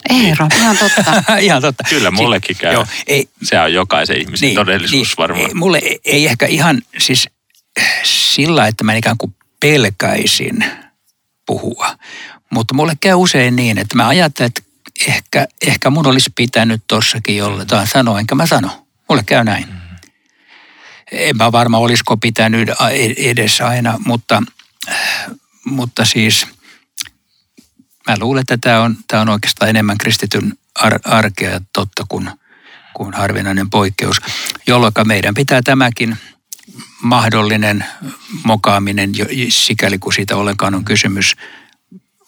Eero, 0.09 0.47
ihan 0.55 0.77
totta. 0.77 1.23
Ihan 1.39 1.61
totta. 1.61 1.83
Kyllä 1.89 2.11
mullekin 2.11 2.55
käy. 2.57 2.73
Joo, 2.73 2.85
ei, 3.07 3.29
Se 3.43 3.59
on 3.59 3.73
jokaisen 3.73 4.17
ihmisen 4.17 4.47
niin, 4.47 4.55
todellisuus 4.55 5.07
niin, 5.07 5.17
varmaan. 5.17 5.47
Ei, 5.47 5.53
mulle 5.53 5.77
ei, 5.77 5.99
ei 6.05 6.25
ehkä 6.25 6.45
ihan 6.45 6.81
siis 6.97 7.29
sillä, 8.03 8.67
että 8.67 8.83
mä 8.83 8.93
ikään 8.93 9.17
kuin 9.17 9.35
pelkäisin 9.59 10.65
puhua. 11.45 11.97
Mutta 12.49 12.73
mulle 12.73 12.93
käy 13.01 13.13
usein 13.13 13.55
niin, 13.55 13.77
että 13.77 13.95
mä 13.95 14.07
ajattelen, 14.07 14.47
että 14.47 14.61
ehkä, 15.07 15.47
ehkä 15.67 15.89
mun 15.89 16.07
olisi 16.07 16.29
pitänyt 16.35 16.83
tossakin 16.87 17.37
jollain 17.37 17.87
sanoa, 17.87 18.19
enkä 18.19 18.35
mä 18.35 18.45
sano. 18.45 18.87
Mulle 19.09 19.23
käy 19.23 19.43
näin. 19.43 19.67
En 21.11 21.37
mä 21.37 21.51
varma, 21.51 21.77
olisiko 21.77 22.17
pitänyt 22.17 22.69
e- 22.69 23.29
edes 23.29 23.61
aina, 23.61 23.99
mutta, 24.05 24.43
mutta 25.65 26.05
siis 26.05 26.47
mä 28.07 28.15
luulen, 28.19 28.41
että 28.41 28.57
tämä 28.57 28.81
on, 28.81 28.97
tämä 29.07 29.21
on 29.21 29.29
oikeastaan 29.29 29.69
enemmän 29.69 29.97
kristityn 29.97 30.53
ar- 30.75 30.99
arkea 31.03 31.61
totta 31.73 32.05
kuin, 32.09 32.31
kuin 32.93 33.13
harvinainen 33.13 33.69
poikkeus, 33.69 34.17
jolloin 34.67 34.93
meidän 35.05 35.33
pitää 35.33 35.61
tämäkin 35.63 36.17
mahdollinen 37.01 37.85
mokaaminen, 38.43 39.11
sikäli 39.49 39.97
kuin 39.97 40.13
siitä 40.13 40.35
ollenkaan 40.35 40.75
on 40.75 40.85
kysymys, 40.85 41.35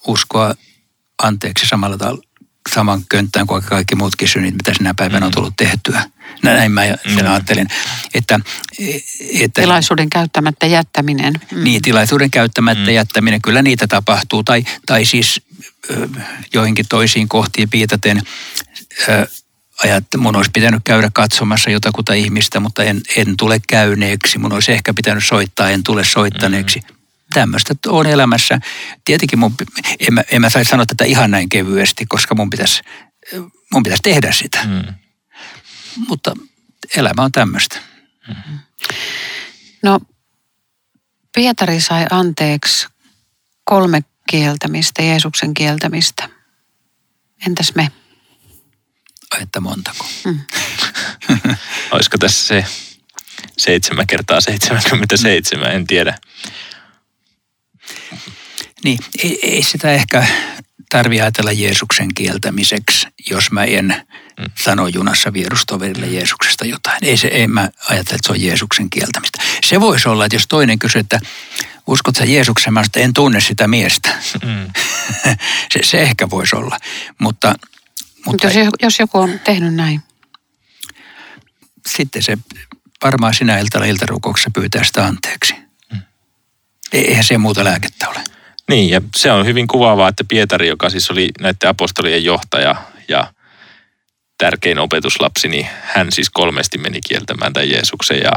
uskoa 0.07 0.55
anteeksi 1.23 1.67
samalla 1.67 1.97
tavalla 1.97 2.21
saman 2.73 3.01
könttään 3.09 3.47
kuin 3.47 3.63
kaikki 3.63 3.95
muutkin 3.95 4.27
synnit, 4.27 4.53
mitä 4.53 4.73
sinä 4.73 4.93
päivänä 4.93 5.25
on 5.25 5.31
tullut 5.31 5.53
tehtyä. 5.57 6.03
Näin 6.43 6.71
mä 6.71 6.85
sen 6.85 6.97
Mm. 7.25 7.31
ajattelin, 7.31 7.67
että, 8.13 8.39
että 9.39 9.61
Tilaisuuden 9.61 10.09
käyttämättä 10.09 10.65
jättäminen. 10.65 11.33
Mm. 11.51 11.63
niin, 11.63 11.81
tilaisuuden 11.81 12.31
käyttämättä 12.31 12.83
mm. 12.83 12.95
jättäminen, 12.95 13.41
kyllä 13.41 13.61
niitä 13.61 13.87
tapahtuu. 13.87 14.43
Tai, 14.43 14.63
tai 14.85 15.05
siis 15.05 15.41
joihinkin 16.53 16.85
toisiin 16.89 17.27
kohtiin 17.27 17.69
viitaten, 17.71 18.21
ö, 19.85 19.87
ajat, 19.87 20.03
mun 20.17 20.35
olisi 20.35 20.51
pitänyt 20.53 20.81
käydä 20.83 21.09
katsomassa 21.13 21.69
jotakuta 21.69 22.13
ihmistä, 22.13 22.59
mutta 22.59 22.83
en, 22.83 23.01
en 23.15 23.37
tule 23.37 23.61
käyneeksi. 23.67 24.37
Mun 24.37 24.53
olisi 24.53 24.71
ehkä 24.71 24.93
pitänyt 24.93 25.25
soittaa, 25.25 25.69
en 25.69 25.83
tule 25.83 26.03
soittaneeksi. 26.03 26.79
Mm. 26.79 26.97
Tämmöistä 27.33 27.73
on 27.87 28.05
elämässä. 28.05 28.59
Tietenkin 29.05 29.39
mun, 29.39 29.55
en, 29.99 30.13
mä, 30.13 30.23
en 30.31 30.41
mä 30.41 30.49
saisi 30.49 30.69
sanoa 30.69 30.85
tätä 30.85 31.05
ihan 31.05 31.31
näin 31.31 31.49
kevyesti, 31.49 32.05
koska 32.05 32.35
mun 32.35 32.49
pitäisi, 32.49 32.81
mun 33.73 33.83
pitäisi 33.83 34.03
tehdä 34.03 34.31
sitä. 34.31 34.59
Mm. 34.65 34.93
Mutta 36.07 36.33
elämä 36.95 37.21
on 37.23 37.31
tämmöistä. 37.31 37.79
No, 39.83 39.99
Pietari 41.35 41.81
sai 41.81 42.05
anteeksi 42.09 42.87
kolme 43.63 44.01
kieltämistä, 44.29 45.03
Jeesuksen 45.03 45.53
kieltämistä. 45.53 46.29
Entäs 47.47 47.75
me? 47.75 47.91
Että 49.41 49.59
montako. 49.59 50.05
Olisiko 51.91 52.17
tässä 52.17 52.47
se 52.47 52.65
seitsemän 53.57 54.07
kertaa 54.07 54.41
77, 54.41 55.71
en 55.71 55.87
tiedä. 55.87 56.17
Niin, 58.83 58.99
ei, 59.23 59.39
ei 59.43 59.63
sitä 59.63 59.91
ehkä 59.91 60.27
tarvi 60.89 61.21
ajatella 61.21 61.51
Jeesuksen 61.51 62.13
kieltämiseksi, 62.13 63.07
jos 63.29 63.51
mä 63.51 63.63
en 63.63 63.85
mm. 64.39 64.45
sano 64.63 64.87
junassa 64.87 65.33
vierustoverille 65.33 66.07
Jeesuksesta 66.07 66.65
jotain. 66.65 67.03
Ei 67.03 67.17
se, 67.17 67.27
ei 67.27 67.47
mä 67.47 67.69
ajattele, 67.89 68.15
että 68.15 68.27
se 68.27 68.31
on 68.31 68.41
Jeesuksen 68.41 68.89
kieltämistä. 68.89 69.43
Se 69.63 69.81
voisi 69.81 70.09
olla, 70.09 70.25
että 70.25 70.35
jos 70.35 70.47
toinen 70.47 70.79
kysyy, 70.79 70.99
että 70.99 71.19
uskot 71.87 72.15
sä 72.15 72.25
Jeesuksen, 72.25 72.73
mä 72.73 72.79
sanon, 72.79 72.85
että 72.85 72.99
en 72.99 73.13
tunne 73.13 73.41
sitä 73.41 73.67
miestä. 73.67 74.15
Mm. 74.45 74.73
se, 75.73 75.79
se 75.83 76.01
ehkä 76.01 76.29
voisi 76.29 76.55
olla, 76.55 76.77
mutta, 77.19 77.55
Mutta 78.31 78.47
jos, 78.47 78.69
jos 78.81 78.99
joku 78.99 79.17
on 79.17 79.39
tehnyt 79.43 79.73
näin, 79.73 80.01
sitten 81.87 82.23
se 82.23 82.37
varmaan 83.03 83.33
sinä 83.33 83.59
iltana 83.59 83.85
iltarukouksessa 83.85 84.51
pyytää 84.53 84.83
sitä 84.83 85.05
anteeksi. 85.05 85.55
Mm. 85.91 86.01
Eihän 86.93 87.23
se 87.23 87.37
muuta 87.37 87.63
lääkettä 87.63 88.09
ole. 88.09 88.23
Niin, 88.69 88.89
ja 88.89 89.01
se 89.15 89.31
on 89.31 89.45
hyvin 89.45 89.67
kuvaavaa, 89.67 90.09
että 90.09 90.23
Pietari, 90.27 90.67
joka 90.67 90.89
siis 90.89 91.11
oli 91.11 91.29
näiden 91.39 91.69
apostolien 91.69 92.23
johtaja 92.23 92.75
ja 93.07 93.33
tärkein 94.37 94.79
opetuslapsi, 94.79 95.47
niin 95.47 95.67
hän 95.81 96.11
siis 96.11 96.29
kolmesti 96.29 96.77
meni 96.77 96.99
kieltämään 97.07 97.53
tämän 97.53 97.69
Jeesuksen 97.69 98.19
ja 98.19 98.31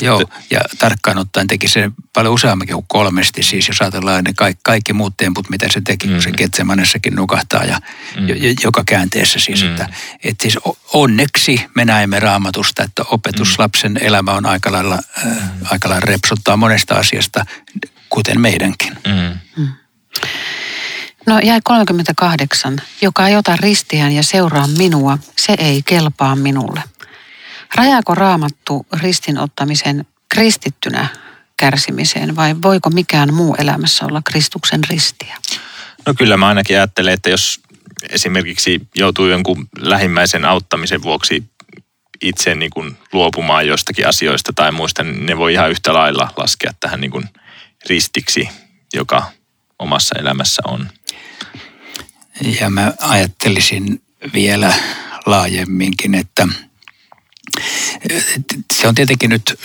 Joo, 0.00 0.22
ja 0.50 0.60
tarkkaan 0.78 1.18
ottaen 1.18 1.46
teki 1.46 1.68
se 1.68 1.90
paljon 2.12 2.34
useamminkin 2.34 2.74
kuin 2.74 2.86
kolmesti, 2.88 3.42
siis 3.42 3.68
jos 3.68 3.80
ajatellaan 3.80 4.24
ne 4.24 4.32
kaikki, 4.34 4.60
kaikki 4.64 4.92
muut 4.92 5.16
temput, 5.16 5.50
mitä 5.50 5.66
se 5.72 5.80
teki, 5.80 6.06
mm. 6.06 6.12
kun 6.12 6.22
se 6.22 6.30
mm. 6.30 6.36
Getsemanessakin 6.38 7.14
nukahtaa 7.14 7.64
ja 7.64 7.80
mm. 8.16 8.26
joka 8.64 8.82
käänteessä 8.86 9.38
siis, 9.38 9.62
mm. 9.62 9.70
että, 9.70 9.88
että 10.24 10.42
siis 10.42 10.58
onneksi 10.92 11.66
me 11.74 11.84
näemme 11.84 12.20
raamatusta, 12.20 12.82
että 12.82 13.04
opetuslapsen 13.10 13.92
mm. 13.92 13.98
elämä 14.00 14.32
on 14.32 14.46
aika 14.46 14.72
lailla, 14.72 14.98
äh, 15.26 15.36
aika 15.70 15.88
lailla 15.88 16.06
repsuttaa 16.06 16.56
monesta 16.56 16.94
asiasta, 16.94 17.46
kuten 18.10 18.40
meidänkin. 18.40 18.98
Mm. 19.06 19.38
Mm. 19.56 19.68
No 21.26 21.38
jäi 21.38 21.60
38. 21.64 22.76
Joka 23.02 23.28
ei 23.28 23.36
ota 23.36 23.56
ristiään 23.56 24.12
ja 24.12 24.22
seuraa 24.22 24.66
minua, 24.66 25.18
se 25.36 25.54
ei 25.58 25.82
kelpaa 25.82 26.36
minulle. 26.36 26.82
Rajaako 27.74 28.14
raamattu 28.14 28.86
ristinottamisen 29.00 30.06
kristittynä 30.28 31.08
kärsimiseen 31.56 32.36
vai 32.36 32.56
voiko 32.62 32.90
mikään 32.90 33.34
muu 33.34 33.54
elämässä 33.58 34.04
olla 34.04 34.22
Kristuksen 34.22 34.80
ristiä? 34.90 35.36
No 36.06 36.14
kyllä 36.14 36.36
mä 36.36 36.48
ainakin 36.48 36.76
ajattelen, 36.76 37.14
että 37.14 37.30
jos 37.30 37.60
esimerkiksi 38.10 38.88
joutuu 38.94 39.26
jonkun 39.26 39.68
lähimmäisen 39.78 40.44
auttamisen 40.44 41.02
vuoksi 41.02 41.44
itse 42.22 42.54
niin 42.54 42.70
kuin 42.70 42.96
luopumaan 43.12 43.66
jostakin 43.66 44.08
asioista 44.08 44.52
tai 44.52 44.72
muista, 44.72 45.02
niin 45.02 45.26
ne 45.26 45.38
voi 45.38 45.52
ihan 45.52 45.70
yhtä 45.70 45.94
lailla 45.94 46.32
laskea 46.36 46.72
tähän 46.80 47.00
niin 47.00 47.10
kuin 47.10 47.24
ristiksi, 47.88 48.48
joka 48.94 49.30
omassa 49.78 50.18
elämässä 50.18 50.62
on. 50.66 50.90
Ja 52.60 52.70
mä 52.70 52.92
ajattelisin 53.00 54.02
vielä 54.34 54.74
laajemminkin, 55.26 56.14
että– 56.14 56.48
se 58.74 58.88
on 58.88 58.94
tietenkin 58.94 59.30
nyt 59.30 59.60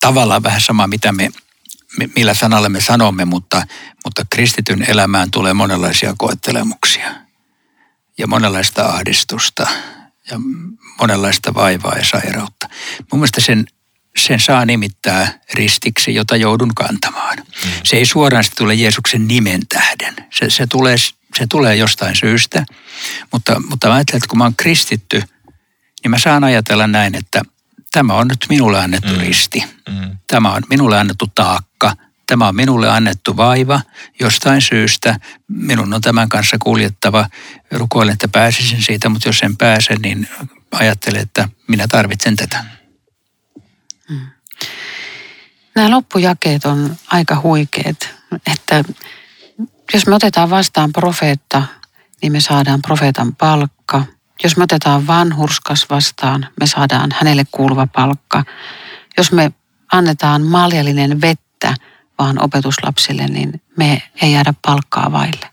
tavallaan 0.00 0.42
vähän 0.42 0.60
sama, 0.60 0.86
mitä 0.86 1.12
me, 1.12 1.30
millä 2.16 2.34
sanalla 2.34 2.68
me 2.68 2.80
sanomme, 2.80 3.24
mutta, 3.24 3.66
mutta 4.04 4.26
kristityn 4.30 4.90
elämään 4.90 5.30
tulee 5.30 5.54
monenlaisia 5.54 6.14
koettelemuksia 6.18 7.14
ja 8.18 8.26
monenlaista 8.26 8.84
ahdistusta 8.84 9.66
ja 10.30 10.40
monenlaista 11.00 11.54
vaivaa 11.54 11.94
ja 11.98 12.04
sairautta. 12.04 12.68
Mun 13.12 13.20
mielestä 13.20 13.40
sen, 13.40 13.66
sen 14.16 14.40
saa 14.40 14.64
nimittää 14.64 15.38
ristiksi, 15.54 16.14
jota 16.14 16.36
joudun 16.36 16.74
kantamaan. 16.74 17.38
Mm. 17.38 17.70
Se 17.84 17.96
ei 17.96 18.06
suoraan 18.06 18.44
tule 18.56 18.74
Jeesuksen 18.74 19.28
nimen 19.28 19.66
tähden. 19.66 20.14
Se, 20.30 20.50
se, 20.50 20.66
tulee, 20.66 20.96
se 21.38 21.46
tulee 21.48 21.76
jostain 21.76 22.16
syystä, 22.16 22.64
mutta, 23.32 23.62
mutta 23.70 23.88
mä 23.88 23.94
ajattelen, 23.94 24.16
että 24.16 24.28
kun 24.28 24.38
mä 24.38 24.44
oon 24.44 24.56
kristitty– 24.56 25.22
niin 26.06 26.10
mä 26.10 26.18
saan 26.18 26.44
ajatella 26.44 26.86
näin, 26.86 27.14
että 27.14 27.42
tämä 27.92 28.14
on 28.14 28.28
nyt 28.28 28.46
minulle 28.48 28.78
annettu 28.78 29.12
mm. 29.12 29.20
risti. 29.20 29.64
Mm. 29.88 30.18
Tämä 30.26 30.52
on 30.52 30.62
minulle 30.68 30.98
annettu 30.98 31.26
taakka. 31.34 31.92
Tämä 32.26 32.48
on 32.48 32.56
minulle 32.56 32.90
annettu 32.90 33.36
vaiva 33.36 33.80
jostain 34.20 34.60
syystä. 34.60 35.18
Minun 35.48 35.94
on 35.94 36.00
tämän 36.00 36.28
kanssa 36.28 36.56
kuljettava. 36.62 37.28
Rukoilen, 37.70 38.12
että 38.12 38.28
pääsisin 38.28 38.82
siitä, 38.82 39.08
mutta 39.08 39.28
jos 39.28 39.42
en 39.42 39.56
pääse, 39.56 39.94
niin 39.96 40.28
ajattelen, 40.72 41.22
että 41.22 41.48
minä 41.68 41.88
tarvitsen 41.88 42.36
tätä. 42.36 42.64
Mm. 44.08 44.20
Nämä 45.74 45.90
loppujakeet 45.90 46.64
on 46.64 46.96
aika 47.06 47.40
huikeet, 47.42 48.14
että 48.52 48.84
jos 49.94 50.06
me 50.06 50.14
otetaan 50.14 50.50
vastaan 50.50 50.92
profeetta, 50.92 51.62
niin 52.22 52.32
me 52.32 52.40
saadaan 52.40 52.82
profeetan 52.82 53.36
palkka– 53.36 54.04
jos 54.42 54.56
me 54.56 54.64
otetaan 54.64 55.06
vanhurskas 55.06 55.86
vastaan, 55.90 56.48
me 56.60 56.66
saadaan 56.66 57.10
hänelle 57.20 57.44
kuuluva 57.50 57.86
palkka. 57.86 58.44
Jos 59.16 59.32
me 59.32 59.52
annetaan 59.92 60.42
maljallinen 60.42 61.20
vettä 61.20 61.74
vaan 62.18 62.42
opetuslapsille, 62.42 63.26
niin 63.26 63.62
me 63.76 64.02
ei 64.22 64.32
jäädä 64.32 64.54
palkkaa 64.62 65.12
vaille. 65.12 65.50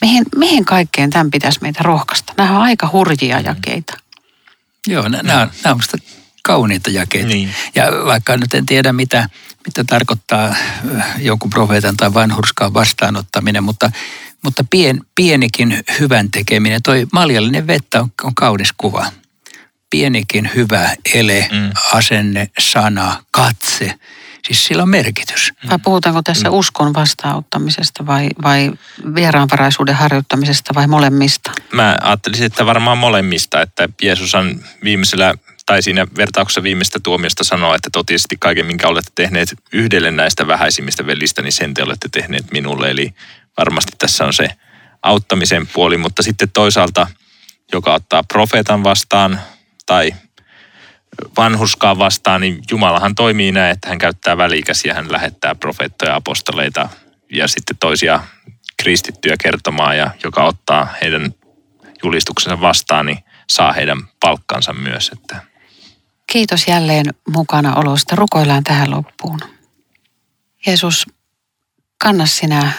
Mihin, 0.00 0.24
mihin 0.36 0.64
kaikkeen 0.64 1.10
tämän 1.10 1.30
pitäisi 1.30 1.58
meitä 1.62 1.82
rohkaista? 1.82 2.32
Nämä 2.36 2.56
on 2.56 2.62
aika 2.62 2.88
hurjia 2.92 3.40
jakeita. 3.40 3.96
Joo, 4.86 5.08
nämä, 5.08 5.22
nämä, 5.22 5.48
nämä 5.64 5.74
on 5.74 6.00
kauniita 6.42 6.90
jakeita. 6.90 7.28
Niin. 7.28 7.54
Ja 7.74 7.84
vaikka 8.04 8.36
nyt 8.36 8.54
en 8.54 8.66
tiedä, 8.66 8.92
mitä, 8.92 9.28
mitä 9.66 9.84
tarkoittaa 9.84 10.54
jonkun 11.18 11.50
profeetan 11.50 11.96
tai 11.96 12.14
vanhurskaan 12.14 12.74
vastaanottaminen, 12.74 13.64
mutta 13.64 13.90
mutta 14.44 14.64
pien, 14.70 15.00
pienikin 15.14 15.80
hyvän 16.00 16.30
tekeminen, 16.30 16.82
toi 16.82 17.06
maljallinen 17.12 17.66
vettä 17.66 18.00
on, 18.00 18.12
on 18.22 18.34
kaunis 18.34 18.72
kuva. 18.78 19.06
Pienikin 19.90 20.50
hyvä 20.54 20.90
ele, 21.14 21.48
mm. 21.52 21.70
asenne, 21.92 22.48
sana, 22.58 23.24
katse, 23.30 23.94
siis 24.46 24.64
sillä 24.64 24.82
on 24.82 24.88
merkitys. 24.88 25.52
Vai 25.68 25.78
puhutaanko 25.84 26.22
tässä 26.22 26.48
mm. 26.48 26.54
uskon 26.54 26.94
vastaanottamisesta 26.94 28.06
vai, 28.06 28.28
vai 28.42 28.72
vieraanvaraisuuden 29.14 29.94
harjoittamisesta 29.94 30.74
vai 30.74 30.86
molemmista? 30.86 31.50
Mä 31.72 31.96
ajattelisin, 32.02 32.46
että 32.46 32.66
varmaan 32.66 32.98
molemmista, 32.98 33.62
että 33.62 33.88
Jeesus 34.02 34.34
on 34.34 34.60
viimeisellä 34.84 35.34
tai 35.66 35.82
siinä 35.82 36.06
vertauksessa 36.16 36.62
viimeistä 36.62 37.00
tuomiosta 37.02 37.44
sanoo, 37.44 37.74
että 37.74 37.90
totisesti 37.92 38.36
kaiken, 38.40 38.66
minkä 38.66 38.88
olette 38.88 39.12
tehneet 39.14 39.54
yhdelle 39.72 40.10
näistä 40.10 40.46
vähäisimmistä 40.46 41.06
velistä, 41.06 41.42
niin 41.42 41.52
sen 41.52 41.74
te 41.74 41.82
olette 41.82 42.08
tehneet 42.12 42.52
minulle. 42.52 42.90
Eli 42.90 43.14
varmasti 43.58 43.92
tässä 43.98 44.24
on 44.24 44.32
se 44.32 44.48
auttamisen 45.02 45.66
puoli, 45.66 45.96
mutta 45.96 46.22
sitten 46.22 46.50
toisaalta, 46.50 47.06
joka 47.72 47.94
ottaa 47.94 48.22
profeetan 48.22 48.84
vastaan 48.84 49.40
tai 49.86 50.14
vanhuskaan 51.36 51.98
vastaan, 51.98 52.40
niin 52.40 52.62
Jumalahan 52.70 53.14
toimii 53.14 53.52
näin, 53.52 53.70
että 53.70 53.88
hän 53.88 53.98
käyttää 53.98 54.36
välikäsiä, 54.36 54.94
hän 54.94 55.12
lähettää 55.12 55.54
profeettoja 55.54 56.10
ja 56.10 56.16
apostoleita 56.16 56.88
ja 57.32 57.48
sitten 57.48 57.76
toisia 57.80 58.20
kristittyjä 58.76 59.36
kertomaan 59.42 59.98
ja 59.98 60.10
joka 60.24 60.44
ottaa 60.44 60.94
heidän 61.02 61.34
julistuksensa 62.04 62.60
vastaan, 62.60 63.06
niin 63.06 63.18
saa 63.50 63.72
heidän 63.72 63.98
palkkansa 64.20 64.72
myös. 64.72 65.10
Että. 65.12 65.53
Kiitos 66.32 66.68
jälleen 66.68 67.06
mukana 67.28 67.74
olosta. 67.74 68.16
Rukoillaan 68.16 68.64
tähän 68.64 68.90
loppuun. 68.90 69.40
Jeesus, 70.66 71.06
kanna 71.98 72.26
sinä 72.26 72.72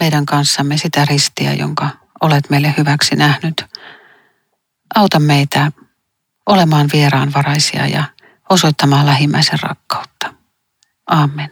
meidän 0.00 0.26
kanssamme 0.26 0.76
sitä 0.76 1.04
ristiä, 1.04 1.54
jonka 1.54 1.90
olet 2.20 2.50
meille 2.50 2.74
hyväksi 2.78 3.16
nähnyt. 3.16 3.64
Auta 4.94 5.20
meitä 5.20 5.72
olemaan 6.46 6.88
vieraanvaraisia 6.92 7.86
ja 7.86 8.04
osoittamaan 8.50 9.06
lähimmäisen 9.06 9.58
rakkautta. 9.62 10.34
Amen. 11.06 11.50